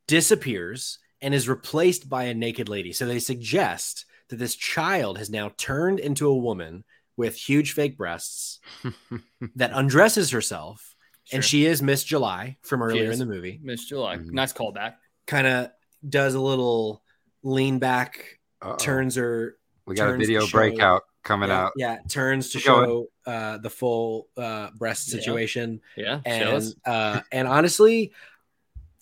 [0.08, 2.94] disappears and is replaced by a naked lady.
[2.94, 6.86] So they suggest that this child has now turned into a woman
[7.18, 8.60] with huge fake breasts
[9.56, 10.96] that undresses herself
[11.34, 13.60] and she is Miss July from earlier in the movie.
[13.62, 14.16] Miss July.
[14.16, 14.32] Mhm.
[14.32, 14.94] Nice callback.
[15.26, 15.72] Kind of
[16.08, 17.04] does a little
[17.44, 18.78] lean back, Uh-oh.
[18.78, 21.72] turns her We got a video show- breakout coming yeah, out.
[21.76, 25.20] Yeah, turns to Keep show uh, the full uh, breast Yeah.
[25.20, 26.22] situation, Yeah.
[26.26, 28.14] show and uh, and honestly,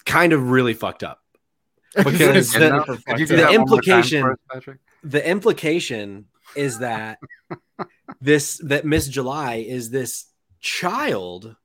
[0.05, 1.21] kind of really fucked up
[1.95, 2.87] because Good the, enough.
[2.87, 4.77] Could the that one more time implication- for us, Patrick?
[5.03, 7.19] the implication is that
[8.25, 10.25] this that Miss July is this
[10.59, 11.55] child,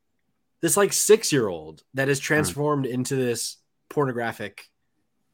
[0.61, 2.21] this like six year old that is Hmm.
[2.23, 3.57] is transformed into this
[3.89, 4.71] pornographic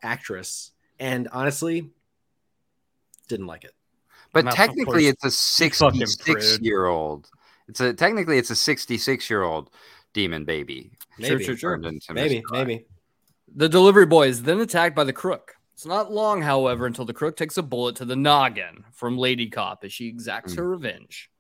[0.03, 1.91] actress, and honestly,
[3.29, 3.75] didn't like it.
[4.33, 7.31] But Mouth, technically, it's a fucking 66 year old.
[7.69, 9.71] It's a technically it's a 66 year old
[10.13, 10.93] demon baby.
[11.19, 11.57] Maybe, sure, sure.
[11.57, 12.87] turned into Miss maybe, maybe.
[13.55, 15.56] The delivery boy is then attacked by the crook.
[15.77, 19.51] It's not long, however, until the crook takes a bullet to the noggin from Lady
[19.51, 20.59] Cop as she exacts Hmm.
[20.61, 21.31] her revenge.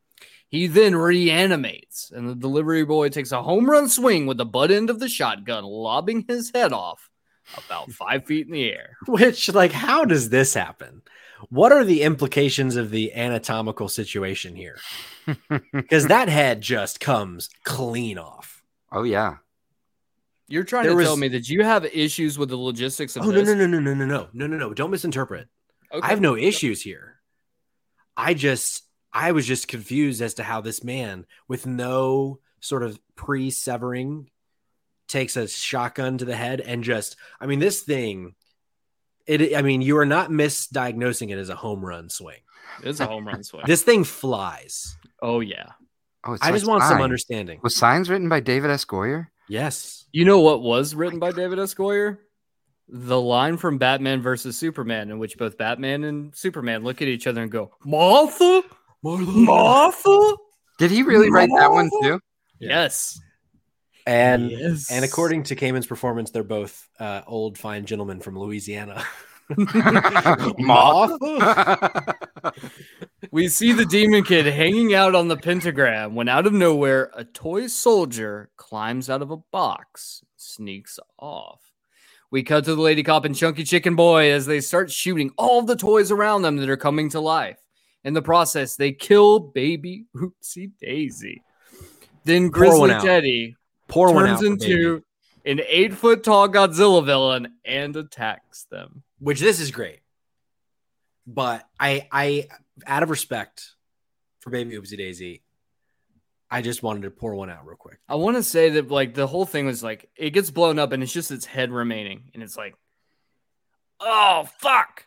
[0.49, 4.70] He then reanimates, and the delivery boy takes a home run swing with the butt
[4.70, 7.09] end of the shotgun, lobbing his head off
[7.57, 8.99] about five feet in the air.
[9.09, 11.01] Which, like, how does this happen?
[11.49, 14.76] What are the implications of the anatomical situation here?
[15.72, 18.62] Because that head just comes clean off.
[18.93, 19.37] Oh yeah.
[20.49, 23.30] You're trying There to tell me that you have issues with the logistics of Oh
[23.30, 23.49] no this?
[23.49, 24.74] no no no no no no no no no!
[24.74, 25.49] Don't misinterpret.
[25.92, 26.07] Okay.
[26.07, 27.20] I have no issues here.
[28.16, 32.99] I just I was just confused as to how this man, with no sort of
[33.16, 34.30] pre-severing,
[35.09, 37.16] takes a shotgun to the head and just.
[37.40, 38.34] I mean, this thing.
[39.26, 39.57] It.
[39.57, 42.40] I mean, you are not misdiagnosing it as a home run swing.
[42.82, 43.64] It's a home run swing.
[43.66, 44.97] This thing flies.
[45.22, 45.72] oh yeah.
[46.24, 47.61] Oh, I like just want some understanding.
[47.62, 48.84] Was signs written by David S.
[48.84, 49.28] Goyer?
[49.49, 50.07] Yes.
[50.12, 51.74] You know what was written by David S.
[51.74, 52.18] Goyer?
[52.88, 57.26] The line from Batman versus Superman, in which both Batman and Superman look at each
[57.26, 58.62] other and go, Martha?
[59.03, 60.34] Martha?
[60.78, 62.20] Did he really write that one too?
[62.61, 63.20] Yes.
[64.07, 64.90] And yes.
[64.90, 69.05] and according to Cayman's performance, they're both uh, old fine gentlemen from Louisiana.
[70.59, 71.18] Moth.
[73.30, 77.24] We see the demon kid hanging out on the pentagram when out of nowhere, a
[77.24, 81.60] toy soldier climbs out of a box, sneaks off.
[82.30, 85.62] We cut to the lady cop and Chunky Chicken Boy as they start shooting all
[85.62, 87.58] the toys around them that are coming to life.
[88.04, 91.42] In the process, they kill baby Oopsy Daisy.
[92.24, 93.08] Then Pour one Grizzly.
[93.08, 93.56] Teddy
[93.88, 94.72] Pour one out turns baby.
[94.72, 95.02] into
[95.44, 99.02] an eight foot tall Godzilla villain and attacks them.
[99.18, 100.00] which this is great.
[101.26, 102.48] But I, I,
[102.86, 103.72] out of respect
[104.40, 105.42] for Baby Oopsy Daisy,
[106.50, 107.98] I just wanted to pour one out real quick.
[108.08, 110.92] I want to say that like the whole thing was like it gets blown up
[110.92, 112.76] and it's just its head remaining and it's like,
[114.00, 115.06] oh fuck,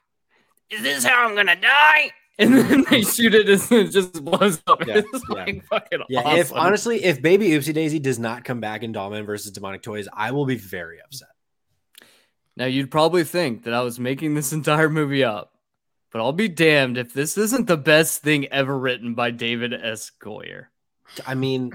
[0.70, 2.12] is this how I'm gonna die?
[2.40, 4.88] And then they shoot it and it just blows up.
[4.88, 5.36] Yeah, it's yeah.
[5.36, 9.26] like fucking Yeah, if honestly, if Baby Oopsy Daisy does not come back in Dollman
[9.26, 11.28] versus Demonic Toys, I will be very upset.
[12.56, 15.52] Now you'd probably think that I was making this entire movie up,
[16.12, 20.12] but I'll be damned if this isn't the best thing ever written by David S.
[20.22, 20.66] Goyer.
[21.26, 21.74] I mean,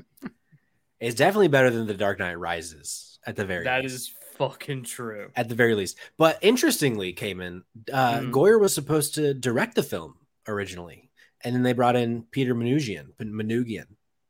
[1.00, 3.94] it's definitely better than The Dark Knight Rises at the very That least.
[3.94, 5.30] is fucking true.
[5.36, 5.98] at the very least.
[6.16, 8.30] But interestingly, Cayman, uh, Mhm.
[8.32, 10.16] Goyer was supposed to direct the film
[10.48, 11.10] originally,
[11.42, 13.86] and then they brought in Peter Manoogian, Manoogian,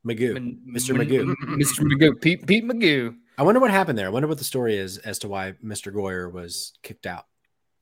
[0.06, 0.34] Magoo.
[0.34, 0.94] Man- Mr.
[0.96, 1.34] Man- Magoo.
[1.56, 1.80] Mr.
[1.84, 3.16] Magoo, Pete, Pete Magoo.
[3.38, 4.06] I wonder what happened there.
[4.06, 5.92] I wonder what the story is as to why Mr.
[5.92, 7.26] Goyer was kicked out.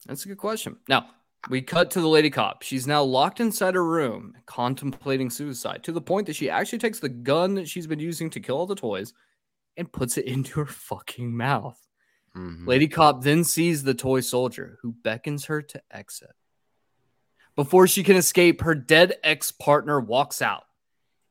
[0.07, 0.77] That's a good question.
[0.89, 1.11] Now,
[1.51, 2.63] we cut to the lady cop.
[2.63, 7.01] She's now locked inside her room, contemplating suicide to the point that she actually takes
[7.01, 9.13] the gun that she's been using to kill all the toys
[9.77, 11.79] and puts it into her fucking mouth.
[12.37, 12.67] Mhm.
[12.67, 16.31] Lady cop then sees the toy soldier who beckons her to exit.
[17.57, 20.65] Before she can escape, her dead ex partner walks out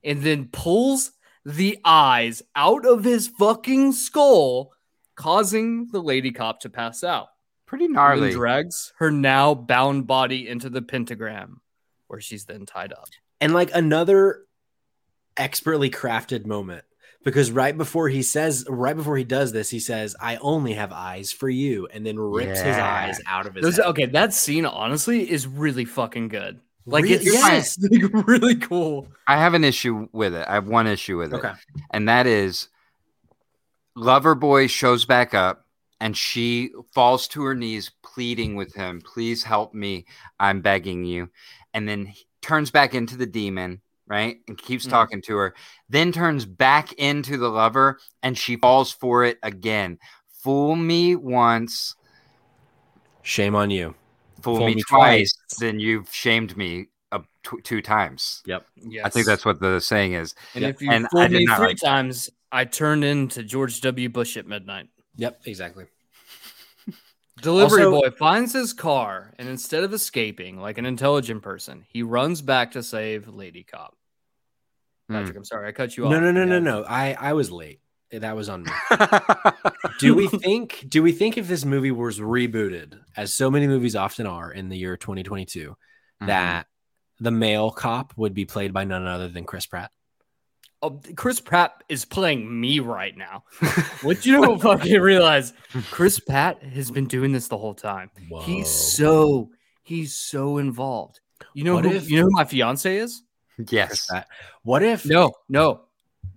[0.03, 4.74] and then pulls the eyes out of his fucking skull,
[5.16, 7.30] causing the lady cop to pass out.
[7.72, 8.30] Pretty gnarly.
[8.32, 11.61] then drags her now bound body into the pentagram,
[12.07, 13.07] where she's then tied up.
[13.39, 14.41] And like another
[15.38, 16.84] expertly crafted moment
[17.24, 20.91] because right before he says, right before he does this, he says, I only have
[20.91, 23.86] eyes for you, and then rips his eyes out of his Those, head.
[23.86, 26.59] okay, that scene honestly is really fucking good.
[26.86, 27.15] Like Really?
[27.15, 27.78] it's Yes.
[27.89, 29.07] like, really cool.
[29.28, 30.45] I have an issue with it.
[30.45, 31.38] I have one issue with it.
[31.38, 31.53] Okay.
[31.91, 32.67] And that is
[33.97, 35.65] Loverboy shows back up
[36.01, 40.05] and she falls to her knees pleading with him, please help me.
[40.39, 41.29] I'm begging you.
[41.73, 44.37] And then he turns back into the demon, right?
[44.47, 44.89] And keeps Mhm.
[44.89, 45.55] talking to her.
[45.89, 49.99] Then turns back into the lover and she falls for it again.
[50.43, 51.95] Fool me once,
[53.21, 53.93] Shame on you.
[54.41, 55.59] fool, Fool me, me twice, twice.
[55.59, 58.41] then you've shamed me uh, tw- two times.
[58.47, 58.65] Yep.
[58.75, 59.05] Yes.
[59.05, 60.33] I think that's what the saying is.
[60.55, 60.69] And Yeah.
[60.69, 61.85] if you And I fool me three like that.
[61.85, 64.09] times, I turned into George W.
[64.09, 64.87] Bush at midnight.
[65.16, 65.41] Yep.
[65.45, 65.86] Exactly.
[67.41, 72.03] Delivery Also- boy finds his car, and instead of escaping like an intelligent person, he
[72.03, 73.95] runs back to save Lady Cop.
[75.07, 75.16] Hmm.
[75.16, 76.12] Patrick, I'm sorry, I cut you off.
[76.12, 76.45] No, no, no, Yeah.
[76.45, 76.84] no, no.
[76.84, 77.80] I I was late.
[78.12, 78.72] That was on me.
[79.99, 83.95] do we think do we think if this movie was rebooted as so many movies
[83.95, 85.76] often are in the year 2022
[86.22, 86.28] Mhm.
[86.28, 86.68] that
[87.22, 89.91] the male cop would be played by none other than Chris Pratt
[90.84, 93.43] Oh, Chris Pratt is playing me right now.
[94.01, 95.53] What you don't fucking realize?
[95.91, 98.09] Chris Pratt has been doing this the whole time.
[98.41, 99.51] He's so
[99.84, 101.19] he's so involved.
[101.53, 103.21] You know What who, if- you know who my fiance is?
[103.69, 104.09] Yes.
[104.63, 105.82] What if No, no,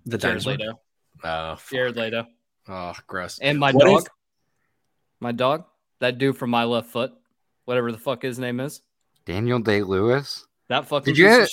[0.05, 0.53] the Jared dinosaur?
[0.53, 0.79] Leto.
[1.23, 1.69] Oh, fuck.
[1.71, 2.27] Jared Leto.
[2.67, 3.39] oh, gross.
[3.39, 4.09] And my What if- dog.
[5.19, 5.65] my dog.
[6.01, 7.13] That dude from my left foot,
[7.63, 8.81] whatever the fuck his name is.
[9.25, 10.45] Daniel Day Lewis.
[10.67, 11.47] That fucking Did you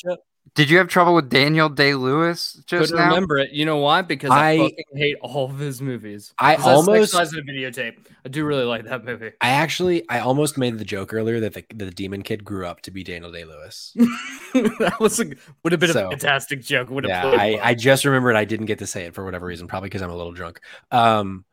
[0.45, 0.67] piece of have- shit.
[0.69, 3.09] Did you have trouble with Daniel Day Lewis just Couldn't now?
[3.15, 3.53] remember it.
[3.53, 4.03] You know why?
[4.03, 6.35] Because I, I- fucking hate all of his movies.
[6.39, 8.07] I that's almost- in a videotape.
[8.25, 9.33] I do really like that movie.
[9.41, 12.83] I actually I almost made the joke earlier that the, the demon kid grew up
[12.83, 13.93] to be Daniel Day Lewis.
[14.55, 15.25] that was a,
[15.65, 16.91] would have been So, a fantastic joke.
[16.91, 17.59] Would have yeah, I.
[17.63, 20.11] I just remembered I didn't get to say it for whatever reason, probably because I'm
[20.11, 20.61] a little drunk.
[20.91, 21.45] Um,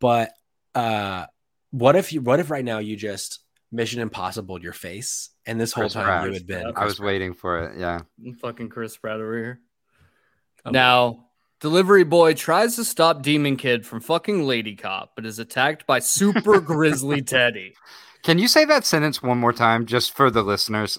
[0.00, 0.30] but
[0.74, 1.26] uh,
[1.72, 2.20] what if you?
[2.22, 3.40] What if right now you just
[3.74, 6.26] Mission Impossible your face, and this whole Chris time Pratt.
[6.28, 6.66] you had been?
[6.66, 7.06] I I Chris was Pratt?
[7.06, 7.78] waiting for it.
[7.78, 8.00] Yeah.
[8.40, 9.60] fucking Chris Pratt over here.
[10.70, 11.26] Now,
[11.60, 15.98] Delivery Boy tries to stop Demon Kid from fucking Lady Cop, but is attacked by
[15.98, 17.74] Super Grizzly Teddy.
[18.22, 20.98] Can you say that sentence one more time just for the listeners?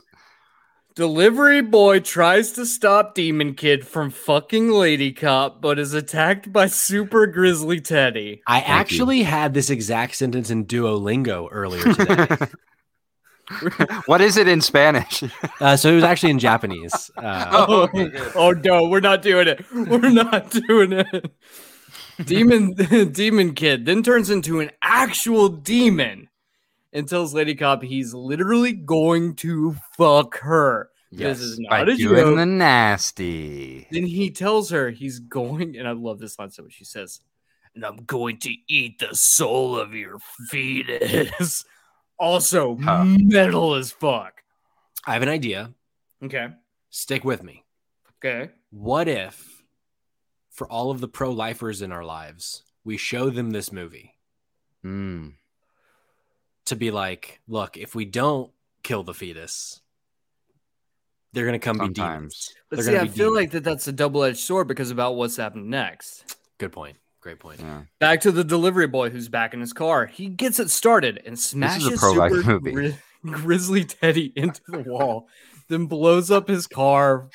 [0.95, 6.67] Delivery Boy tries to stop Demon Kid from fucking Lady Cop, but is attacked by
[6.67, 8.41] Super Grizzly Teddy.
[8.47, 8.73] I Thank you.
[8.75, 12.47] actually had this exact sentence in Duolingo earlier today.
[14.05, 15.21] what is it in Spanish?
[15.59, 17.11] uh, so it was actually in Japanese.
[17.17, 19.65] Uh, Oh, okay, oh no, we're not doing it.
[19.73, 21.29] We're not doing it.
[22.23, 22.73] Demon
[23.11, 26.29] Demon Kid then turns into an actual demon
[26.95, 30.89] and tells Lady Cop he's literally going to fuck her.
[31.11, 32.35] This is by not a doing joke.
[32.37, 33.87] the nasty.
[33.91, 36.73] Then he tells her he's going, and I love this line so much.
[36.73, 37.21] She says,
[37.75, 40.17] "And I'm going to eat the soul of your
[40.49, 41.63] fetus."
[42.19, 43.05] also, Huh.
[43.05, 44.41] metal as fuck.
[45.05, 45.73] I have an idea.
[46.23, 46.47] Okay.
[46.89, 47.63] Stick with me.
[48.23, 48.51] Okay.
[48.71, 49.63] What if,
[50.49, 54.13] for all of the pro lifers in our lives, we show them this movie
[54.83, 55.33] Mm.
[56.65, 58.51] To be like, look, if we don't
[58.83, 59.81] kill the fetus,
[61.33, 61.97] they're going to come be demons.
[61.97, 62.53] Sometimes.
[62.69, 63.35] But They're see, I feel demons.
[63.35, 66.37] like that that's a double edged sword because about what's happened next.
[66.57, 66.97] Good point.
[67.21, 67.59] Great point.
[67.59, 67.81] Yeah.
[67.99, 70.05] Back to the delivery boy who's back in his car.
[70.05, 72.71] He gets it started and smashes pro-life Super movie.
[72.71, 72.95] Gri-
[73.25, 75.27] Grizzly Teddy into the wall,
[75.67, 77.29] then blows up his car.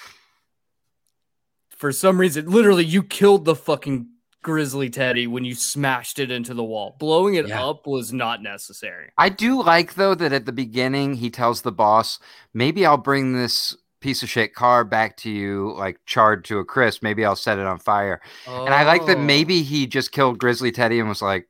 [1.71, 4.07] For some reason, literally, you killed the fucking
[4.43, 6.97] Grizzly Teddy when you smashed it into the wall.
[6.99, 7.65] Blowing it Yeah.
[7.67, 9.11] up was not necessary.
[9.19, 12.19] I do like though that at the beginning he tells the boss,
[12.55, 16.65] maybe I'll bring this piece of shit car back to you like charred to a
[16.65, 17.03] crisp.
[17.03, 18.21] Maybe I'll set it on fire.
[18.47, 19.23] And I like that Oh.
[19.23, 21.49] maybe he just killed Grizzly Teddy and was like,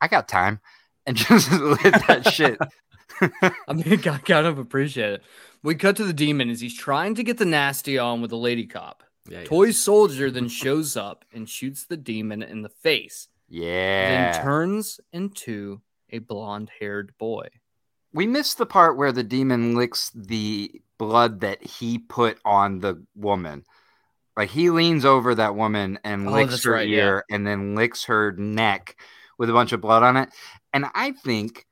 [0.00, 0.58] I got time.
[1.06, 2.58] And just lit that shit.
[3.68, 5.22] I mean, I kind of appreciate it.
[5.62, 8.36] We cut to the demon as he's trying to get the nasty on with the
[8.36, 9.04] lady cop.
[9.28, 9.44] Yeah, yeah.
[9.44, 14.32] Toy soldier then shows up and shoots the demon in the face, Yeah.
[14.32, 17.48] then turns into a blonde haired boy.
[18.14, 23.02] we missed the part where the demon licks the blood that he put on the
[23.14, 23.64] woman.
[24.36, 26.98] Like he leans over that woman and Oh, licks her right, yeah.
[26.98, 28.96] ear and then licks her neck
[29.38, 30.28] with a bunch of blood on it.
[30.74, 31.64] And I think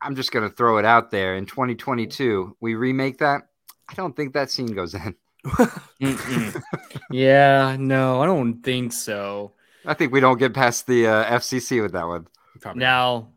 [0.00, 3.42] I'm just going to throw it out there in 2022, we remake that.
[3.90, 5.14] I don't think that scene goes in.
[7.10, 9.52] Yeah, no, I don't think so.
[9.84, 12.26] I think we don't get past the uh, FCC with that one.
[12.60, 12.80] Probably.
[12.80, 13.28] Now,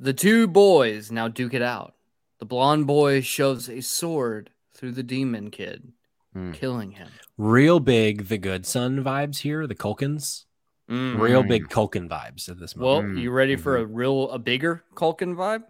[0.00, 1.94] the two boys now duke it out.
[2.38, 5.92] The blonde boy shoves a sword through the demon kid,
[6.34, 6.52] Hmm.
[6.52, 7.08] killing him.
[7.36, 10.44] Real big The Good Son vibes here, the Culkins.
[10.90, 11.18] Mm.
[11.18, 13.18] Real big Culkin vibes at this Well, moment.
[13.18, 15.64] Mm, you ready for a real, a bigger Culkin vibe?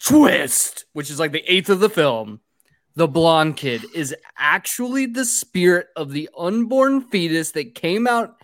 [0.00, 2.40] Twist, which is like the eighth of the film.
[2.98, 8.34] The blonde kid is actually the spirit of the unborn fetus that came out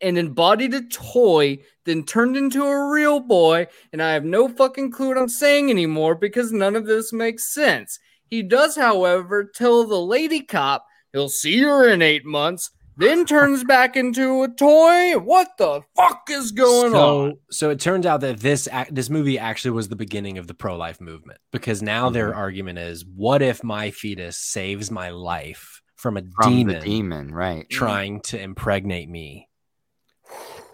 [0.00, 3.66] and embodied a toy, then turned into a real boy.
[3.92, 7.52] And I have no fucking clue what I'm saying anymore because none of this makes
[7.52, 7.98] sense.
[8.30, 13.64] He does, however, tell the lady cop he'll see her in eight months, then turns
[13.64, 15.18] back into a toy.
[15.18, 17.38] What the fuck is going so, on?
[17.50, 20.76] So it turns out that this this movie actually was the beginning of the pro
[20.76, 22.34] life movement because now their Mm-hmm.
[22.34, 27.34] argument is, what if my fetus saves my life from a From demon, the demon,
[27.34, 27.66] right?
[27.68, 29.48] trying to impregnate me?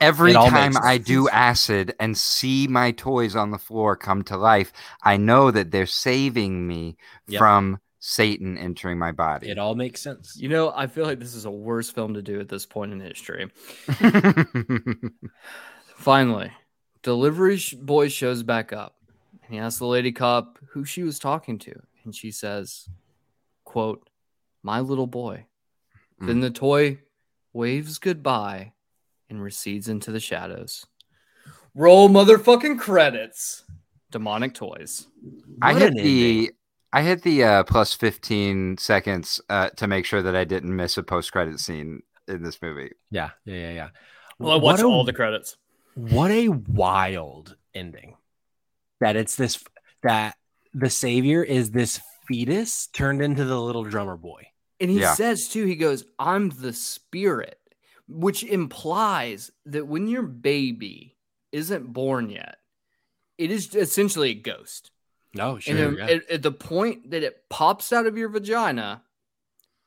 [0.00, 4.36] Every It time I do acid and see my toys on the floor come to
[4.36, 4.72] life,
[5.02, 6.96] I know that they're saving me
[7.26, 7.38] Yep.
[7.38, 9.48] from Satan entering my body.
[9.48, 10.36] It all makes sense.
[10.36, 12.92] You know, I feel like this is a worse film to do at this point
[12.92, 13.50] in history.
[15.96, 16.52] Finally,
[17.02, 18.96] delivery boy shows back up
[19.42, 21.72] and he asks the lady cop who she was talking to,
[22.04, 22.90] and she says,
[23.64, 24.10] "quote
[24.62, 25.46] My little boy."
[26.20, 26.26] Mm.
[26.26, 26.98] Then the toy
[27.54, 28.74] waves goodbye
[29.30, 30.84] and recedes into the shadows.
[31.74, 33.64] Roll motherfucking credits.
[34.10, 35.06] Demonic toys.
[35.62, 36.50] I What hit an the ending.
[36.94, 40.96] I hit the uh, plus fifteen seconds uh, to make sure that I didn't miss
[40.96, 42.92] a post credit scene in this movie.
[43.10, 43.88] Yeah, yeah, yeah, yeah.
[44.38, 45.56] Well, I What watched a- all the credits.
[45.94, 48.16] what a wild ending
[49.00, 49.62] that it's this
[50.04, 50.36] that
[50.72, 54.46] the savior is this fetus turned into the little drummer boy
[54.80, 55.14] And he Yeah.
[55.14, 57.58] says too, he goes, I'm the spirit,
[58.08, 61.16] which implies that when your baby
[61.52, 62.56] isn't born yet,
[63.36, 64.90] it is essentially a ghost.
[65.34, 69.02] No and then at, at the point that it pops out of your vagina,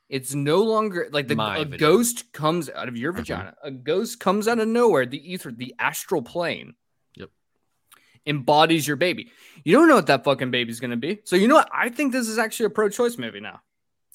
[0.09, 1.77] it's no longer like the My a vagina.
[1.77, 3.17] ghost comes out of your Mhm.
[3.17, 3.55] vagina.
[3.63, 6.75] A ghost comes out of nowhere, the ether, the astral plane.
[7.15, 7.29] Yep.
[8.25, 9.31] Embodies your baby.
[9.63, 11.19] You don't know what that fucking baby's gonna be.
[11.23, 11.69] So you know what?
[11.73, 13.61] I think this is actually a pro-choice movie now.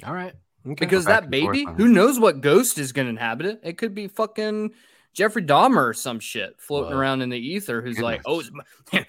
[0.04, 0.34] all right
[0.66, 0.74] okay.
[0.78, 3.60] Because Back that baby, who knows what ghost is going to inhabit it?
[3.62, 4.72] It could be fucking
[5.12, 8.64] Jeffrey Dahmer or some shit floating around in the ether who's like, oh, my,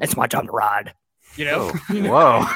[0.00, 0.94] it's my time to ride.
[1.36, 1.72] You know?
[1.74, 2.46] Oh, whoa!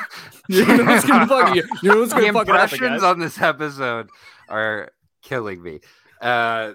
[0.48, 1.64] you know what's going to fuck you?
[1.82, 3.02] You know what's the going to fucking impressions guys?
[3.02, 4.08] on this episode
[4.48, 4.90] are
[5.22, 5.80] killing me.
[6.20, 6.72] Uh,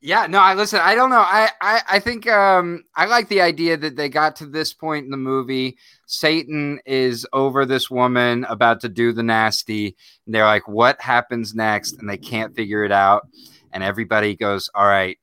[0.00, 0.80] yeah, no, I listen.
[0.82, 1.16] I don't know.
[1.16, 5.04] I, I, I think um, I like the idea that they got to this point
[5.04, 5.78] in the movie.
[6.06, 9.96] Satan is over this woman about to do the nasty.
[10.26, 13.26] And they're like, "What happens next?" And they can't figure it out.
[13.72, 15.18] And everybody goes, "All right,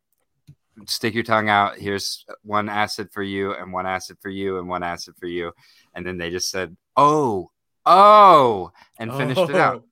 [0.86, 1.78] stick your tongue out.
[1.78, 5.52] Here's one acid for you, and one acid for you, and one acid for you."
[5.94, 7.52] And then they just said, "Oh,
[7.86, 9.84] Oh, and finished it out.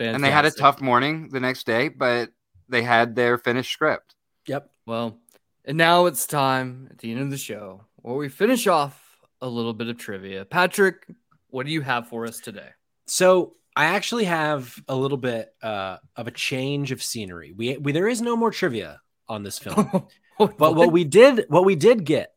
[0.00, 2.30] Oh, And they had a tough morning the next day, but
[2.68, 4.14] they had their finished script.
[4.46, 4.70] Yep.
[4.86, 5.18] Well,
[5.64, 9.02] and now it's time at the end of the show where we finish off
[9.40, 10.44] a little bit of trivia.
[10.44, 11.06] Patrick,
[11.48, 12.68] what do you have for us today?
[13.06, 17.52] So I actually have a little bit uh, of a change of scenery.
[17.52, 19.90] We, we there is no more trivia on this film,
[20.40, 22.32] oh, but what we did what we did get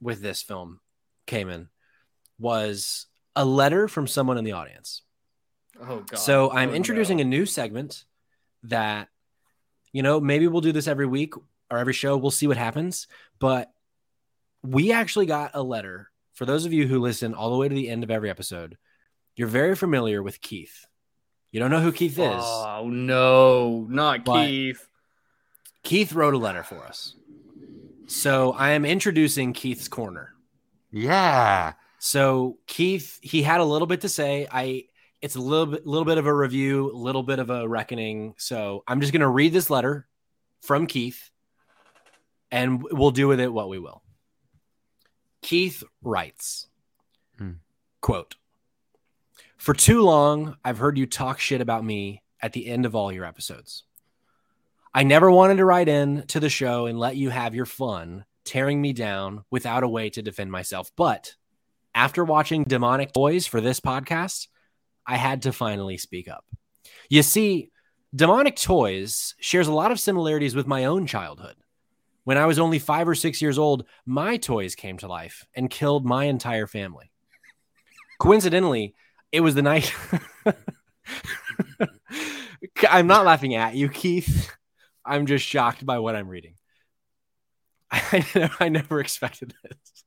[0.00, 0.80] with this film,
[1.26, 1.68] Cayman,
[2.38, 5.02] was a letter from someone in the audience.
[5.80, 6.18] oh god.
[6.18, 7.22] So I'm Oh, introducing no.
[7.22, 8.04] a new segment
[8.64, 9.08] that,
[9.92, 11.34] you know, maybe we'll do this every week
[11.70, 12.16] or every show.
[12.16, 13.06] We'll see what happens.
[13.38, 13.70] But
[14.62, 17.74] we actually got a letter for those of you who listen all the way to
[17.74, 18.76] the end of every episode.
[19.36, 20.86] You're very familiar with Keith.
[21.52, 22.42] You don't know who Keith is.
[22.42, 24.86] Oh no, not Keith.
[25.86, 27.14] Keith wrote a letter for us.
[28.08, 30.34] So I am introducing Keith's corner.
[30.90, 31.74] Yeah.
[32.00, 34.48] So Keith, he had a little bit to say.
[34.50, 34.86] I
[35.22, 38.34] it's a little bit little bit of a review, a little bit of a reckoning.
[38.36, 40.08] So I'm just gonna read this letter
[40.60, 41.30] from Keith
[42.50, 44.02] and we'll do with it what we will.
[45.40, 46.66] Keith writes
[47.38, 47.52] Hmm.
[48.00, 48.34] quote
[49.56, 53.12] For too long, I've heard you talk shit about me at the end of all
[53.12, 53.84] your episodes.
[54.96, 58.24] I never wanted to write in to the show and let you have your fun
[58.46, 60.90] tearing me down without a way to defend myself.
[60.96, 61.34] But
[61.94, 64.48] after watching Demonic Toys for this podcast,
[65.06, 66.46] I had to finally speak up.
[67.10, 67.72] You see,
[68.14, 71.56] Demonic Toys shares a lot of similarities with my own childhood.
[72.24, 75.68] When I was only five or six years old, my toys came to life and
[75.68, 77.12] killed my entire family.
[78.18, 78.94] Coincidentally,
[79.30, 79.94] it was the night.
[82.88, 84.56] I'm not laughing at you, Keith.
[85.06, 86.54] I'm just shocked by what I'm reading.
[87.90, 90.04] I, I never expected this.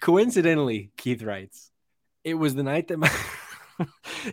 [0.00, 1.70] Coincidentally, Keith writes,
[2.24, 3.10] it was the night that my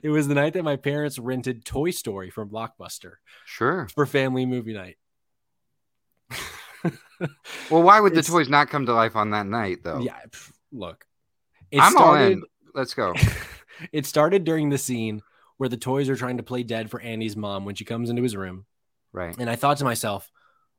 [0.03, 3.13] it was the night that my parents rented Toy Story from Blockbuster
[3.45, 3.87] Sure.
[3.93, 4.97] for family movie night.
[7.69, 9.99] Well, why would the It's- toys not come to life on that night, though?
[9.99, 10.17] Yeah,
[10.71, 11.05] look.
[11.69, 12.43] It I'm all in.
[12.73, 13.13] Let's go.
[13.91, 15.21] it started during the scene
[15.57, 18.23] where the toys are trying to play dead for Andy's mom when she comes into
[18.23, 18.65] his room.
[19.11, 19.35] Right.
[19.37, 20.29] And I thought to myself,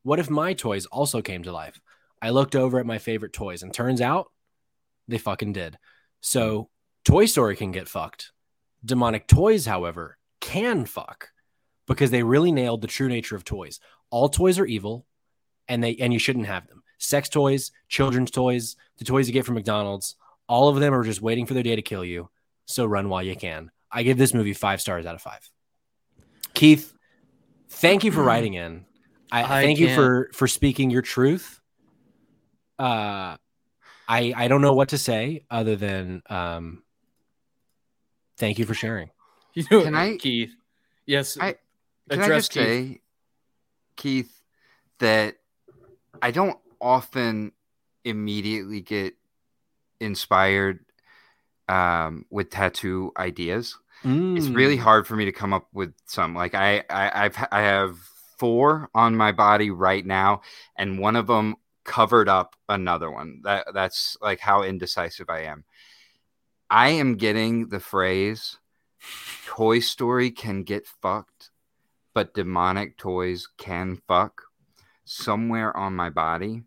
[0.02, 1.80] what if my toys also came to life?
[2.22, 4.30] I looked over at my favorite toys, and turns out
[5.08, 5.78] they fucking did.
[6.20, 6.68] So
[7.04, 8.32] Toy Story can get fucked.
[8.84, 11.30] Demonic Toys, however, can fuck
[11.86, 13.80] because they really nailed the true nature of toys.
[14.10, 15.06] All toys are evil,
[15.68, 16.82] and they and you shouldn't have them.
[16.98, 20.16] Sex toys, children's toys, the toys you get from McDonald's,
[20.46, 22.28] all of them are just waiting for their day to kill you.
[22.66, 23.70] So run while you can.
[23.90, 25.48] I give this movie five stars out of five.
[26.54, 26.92] Keith,
[27.70, 28.84] thank you for writing in.
[29.32, 31.60] I, I thank you can't- for for speaking your truth.
[32.78, 33.36] Uh,
[34.08, 36.82] I I don't know what to say other than um,
[38.38, 39.10] thank you for sharing.
[39.54, 40.54] You know, Can I- Keith?
[41.06, 41.36] Yes.
[41.40, 41.56] I-
[42.08, 42.62] Can I address just Keith.
[42.64, 43.00] say,
[43.96, 44.42] Keith,
[45.00, 45.36] that
[46.22, 47.50] I don't often
[48.04, 49.14] immediately get
[50.00, 50.84] inspired
[51.68, 53.76] um, with tattoo ideas.
[54.02, 54.80] It's really Mm.
[54.80, 56.34] hard for me to come up with some.
[56.34, 57.98] Like I, I, I've, I have
[58.38, 60.40] four on my body right now,
[60.76, 63.40] and one of them covered up another one.
[63.44, 65.64] That that's like how indecisive I am.
[66.70, 68.58] I am getting the phrase
[69.46, 71.50] Toy Story can get fucked,
[72.14, 74.42] but demonic toys can fuck
[75.04, 76.62] somewhere on my body.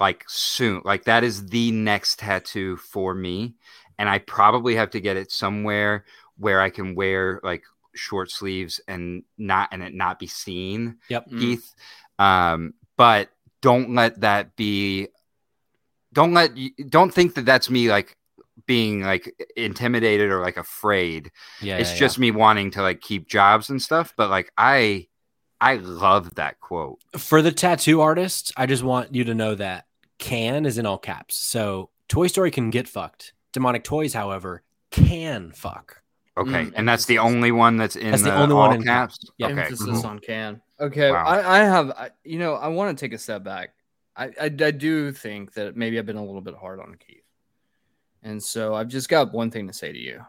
[0.00, 0.82] Like soon.
[0.84, 3.54] Like that is the next tattoo for me.
[3.96, 6.04] And I probably have to get it somewhere
[6.38, 7.62] where I can wear like
[7.94, 10.98] short sleeves and not and it not be seen.
[11.08, 11.30] Yep.
[11.30, 11.40] Mm.
[11.40, 11.74] Keith.
[12.18, 13.30] Um, but
[13.60, 15.08] don't let that be.
[16.12, 16.52] Don't let
[16.88, 18.16] don't think that that's me like
[18.66, 21.30] being like intimidated or like afraid.
[21.60, 24.14] Yeah, it's yeah, just me wanting to like keep jobs and stuff.
[24.16, 25.08] But like I,
[25.60, 27.00] I love that quote.
[27.16, 28.52] for the tattoo artist.
[28.56, 29.86] I just want you to know that
[30.18, 31.36] can is in all caps.
[31.36, 33.32] So Toy Story can get fucked.
[33.52, 36.02] Demonic Toys, however, can fuck.
[36.36, 38.76] Okay, Mm, and that's the only one that's in That's the the, only all one
[38.76, 39.18] in caps.
[39.18, 39.30] caps.
[39.38, 39.46] Yeah.
[39.48, 40.06] Okay, Emphasis cool.
[40.06, 40.60] on can.
[40.80, 41.24] Okay, Wow.
[41.24, 43.70] I, I have, I, you know, I want to take a step back.
[44.16, 47.22] I, I, I do think that maybe I've been a little bit hard on Keith,
[48.24, 50.24] and so I've just got one thing to say to you.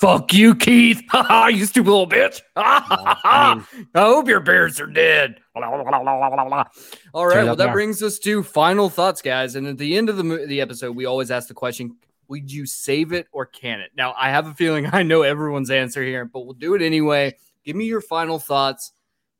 [0.00, 1.00] Fuck you, Keith!
[1.10, 1.46] Ha ha!
[1.46, 2.40] You stupid little bitch!
[2.56, 3.68] Ha ha I ha!
[3.94, 5.36] I hope your bears are dead.
[5.54, 7.72] All right, well that now.
[7.72, 9.54] brings us to final thoughts, guys.
[9.54, 11.96] And at the end of the mo- the episode, we always ask the question:
[12.32, 13.90] Would you save it or can it?
[13.94, 17.36] Now, I have a feeling I know everyone's answer here, but we'll do it anyway.
[17.62, 18.92] Give me your final thoughts,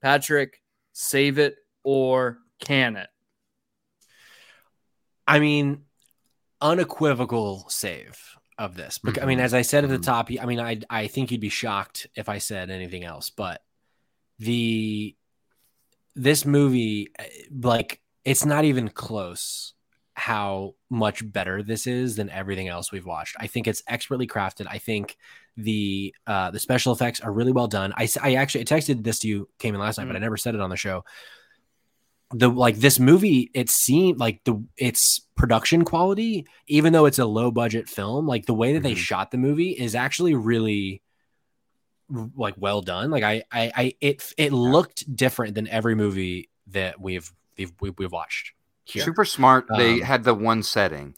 [0.03, 0.61] Patrick.
[0.93, 3.09] Save it or can it?
[5.27, 5.85] I mean,
[6.61, 8.19] unequivocal save.
[8.59, 8.99] of this.
[8.99, 9.45] Because I mean, Mhm.
[9.45, 10.05] as I said at the Mhm.
[10.05, 13.65] top, I mean, I I think you'd be shocked if I said anything else, but
[14.39, 15.17] the
[16.15, 19.73] this movie, eh, like, it's not even close
[20.23, 23.35] how much better this is than everything else we've watched.
[23.41, 24.67] I think it's expertly crafted.
[24.71, 25.17] I think
[25.57, 27.93] the uh the special effects are really well done.
[27.97, 30.37] I, I actually I texted this to you came in last night, but I never
[30.37, 31.05] said it on the show.
[32.31, 37.27] The like this movie, it seemed like the its production quality, even though it's a
[37.27, 38.99] low budget film, like the way that they Mhm.
[39.09, 41.03] shot the movie is actually really
[42.37, 43.11] like well done.
[43.11, 48.13] Like I I, I it it looked different than every movie that we've we've, we've
[48.13, 48.53] watched
[48.85, 49.03] here.
[49.05, 49.67] Super smart.
[49.77, 51.15] They Um, had the one setting.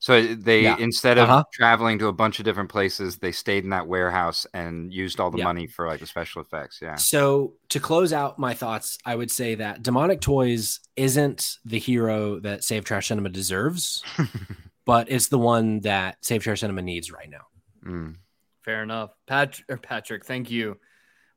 [0.00, 0.76] So they Yeah.
[0.78, 1.44] instead of Uh-huh.
[1.52, 5.30] traveling to a bunch of different places, they stayed in that warehouse and used all
[5.32, 5.44] the Yeah.
[5.44, 6.78] money for like the special effects.
[6.80, 6.94] Yeah.
[6.94, 12.38] So to close out my thoughts, I would say that Demonic Toys isn't the hero
[12.40, 14.04] that Save Trash Cinema deserves,
[14.84, 17.46] but it's the one that Save Trash Cinema needs right now.
[17.84, 18.16] Mm.
[18.64, 19.10] Fair enough.
[19.26, 20.78] Pat- or Patrick, thank you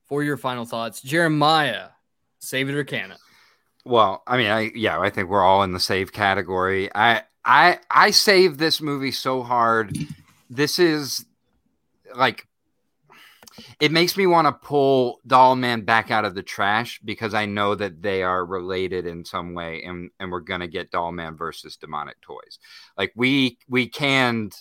[0.08, 1.02] for your final thoughts.
[1.02, 1.88] Jeremiah,
[2.40, 3.18] save it or can it?
[3.86, 6.90] Well, I mean, I yeah, I think we're all in the save category.
[6.94, 9.98] I I I save this movie so hard.
[10.50, 11.26] This is
[12.16, 12.48] like
[13.80, 17.76] it makes me want to pull Dollman back out of the trash because I know
[17.76, 22.22] that they are related in some way, and and we're gonna get Dollman versus Demonic
[22.22, 22.60] Toys.
[22.98, 24.56] Like we we canned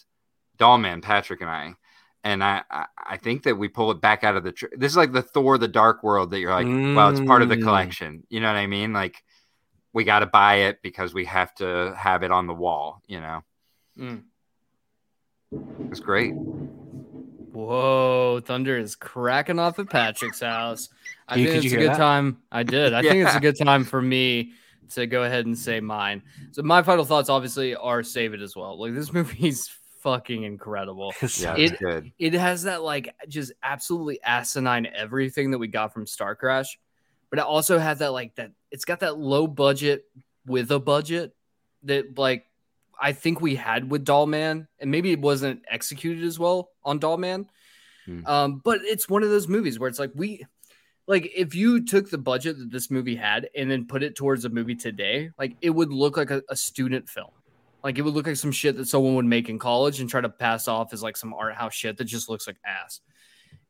[0.59, 1.75] Dollman, Patrick and I.
[2.23, 4.53] And I, I, I think that we pull it back out of the.
[4.53, 7.41] Tr- this is like the Thor: The Dark World that you're like, well, it's part
[7.43, 7.62] of the Mm.
[7.62, 8.23] collection.
[8.29, 8.93] You know what I mean?
[8.93, 9.23] Like,
[9.95, 13.01] we got to buy it because we have to have it on the wall.
[13.07, 13.41] You know,
[13.99, 14.23] Mm.
[15.91, 16.33] it's great.
[17.53, 20.89] Whoa, thunder is cracking off at Patrick's house.
[21.27, 21.97] I You- think it's a good that?
[21.97, 22.39] time.
[22.53, 22.93] I did.
[22.95, 24.53] I think it's a good time for me
[24.91, 26.23] to go ahead and say mine.
[26.53, 28.79] So my final thoughts obviously are save it as well.
[28.79, 29.68] Like this movie's
[30.01, 31.13] fucking incredible.
[31.39, 32.13] Yeah, It- good.
[32.19, 36.77] It has that like just absolutely asinine everything that we got from Starcrash,
[37.31, 40.05] but it also has that like that it's got that low budget
[40.47, 41.35] with a budget
[41.85, 42.47] that like
[43.01, 47.47] I think we had with Dollman, and maybe it wasn't executed as well on Dollman.
[48.05, 48.27] Hmm.
[48.27, 50.45] Um, but it's one of those movies where it's like we
[51.07, 54.45] like if you took the budget that this movie had and then put it towards
[54.45, 57.31] a movie today, like it would look like a, a student film.
[57.83, 60.20] Like it would look like some shit that someone would make in college and try
[60.20, 63.01] to pass off as like some art house shit that just looks like ass.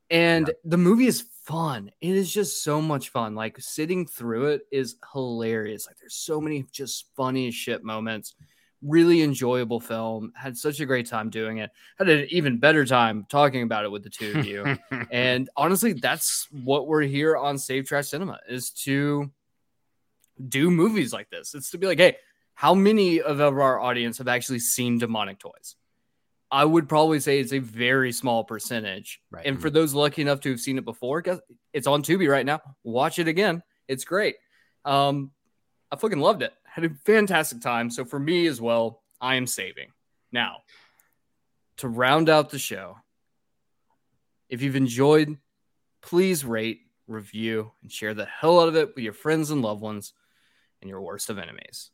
[0.09, 1.89] And the movie is fun.
[2.01, 3.33] It is just so much fun.
[3.33, 5.87] Like sitting through it is hilarious.
[5.87, 8.35] Like there's so many just funny shit moments.
[8.81, 10.33] Really enjoyable film.
[10.35, 11.71] Had such a great time doing it.
[11.97, 14.77] Had an even better time talking about it with the two of you.
[15.11, 19.31] and honestly, that's what we're here on Save Trash Cinema is to
[20.49, 21.53] do movies like this.
[21.55, 22.17] It's to be like, hey,
[22.61, 25.75] how many of our audience have actually seen demonic toys?
[26.51, 29.19] I would probably say it's a very small percentage.
[29.31, 29.47] Right.
[29.47, 31.23] And for those lucky enough to have seen it before,
[31.73, 32.61] it's on Tubi right now.
[32.83, 33.63] Watch it again.
[33.87, 34.35] It's great.
[34.85, 35.31] Um,
[35.91, 36.53] I fucking loved it.
[36.63, 37.89] Had a fantastic time.
[37.89, 39.87] So for me as well, I am saving.
[40.31, 40.57] Now,
[41.77, 42.97] to round out the show,
[44.49, 45.35] if you've enjoyed,
[46.03, 49.81] please rate, review, and share the hell out of it with your friends and loved
[49.81, 50.13] ones
[50.79, 51.89] and your worst of enemies.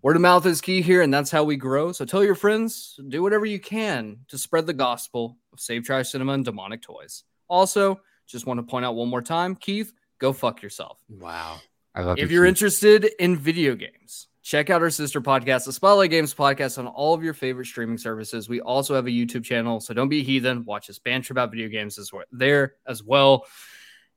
[0.00, 1.90] Word of mouth is key here, and that's how we grow.
[1.90, 6.10] So tell your friends, do whatever you can to spread the gospel of Save Trash
[6.10, 7.24] Cinema and Demonic Toys.
[7.48, 11.00] Also, just want to point out one more time, Keith, go fuck yourself.
[11.08, 11.56] Wow.
[11.96, 12.50] I love If you, you're Keith.
[12.50, 17.12] interested in video games, check out our sister podcast, the Spotlight Games podcast, on all
[17.12, 18.48] of your favorite streaming services.
[18.48, 20.64] We also have a YouTube channel, so don't be a heathen.
[20.64, 23.46] Watch us banter about video games as well, there as well.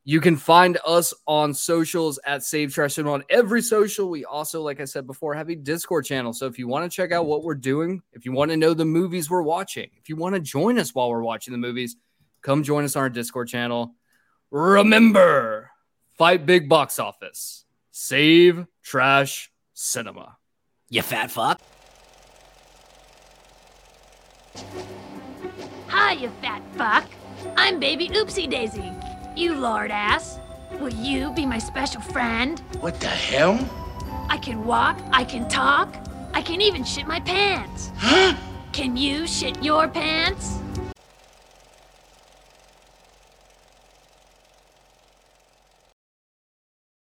[0.03, 4.09] You can find us on socials at Save Trash and on every social.
[4.09, 6.33] We also, like I said before, have a Discord channel.
[6.33, 8.73] So if you want to check out what we're doing, if you want to know
[8.73, 11.97] the movies we're watching, if you want to join us while we're watching the movies,
[12.41, 13.93] come join us on our Discord channel.
[14.49, 15.69] Remember,
[16.17, 17.65] fight big box office.
[17.91, 20.35] Save trash cinema.
[20.89, 21.61] You fat fuck.
[25.89, 27.05] Hi, you fat fuck.
[27.55, 28.91] I'm baby Oopsy Daisy.
[29.41, 30.39] You lord ass.
[30.79, 32.59] Will you be my special friend?
[32.79, 33.57] What the hell?
[34.29, 35.95] I can walk, I can talk,
[36.31, 37.89] I can even shit my pants.
[37.97, 38.35] Huh?
[38.71, 40.59] Can you shit your pants?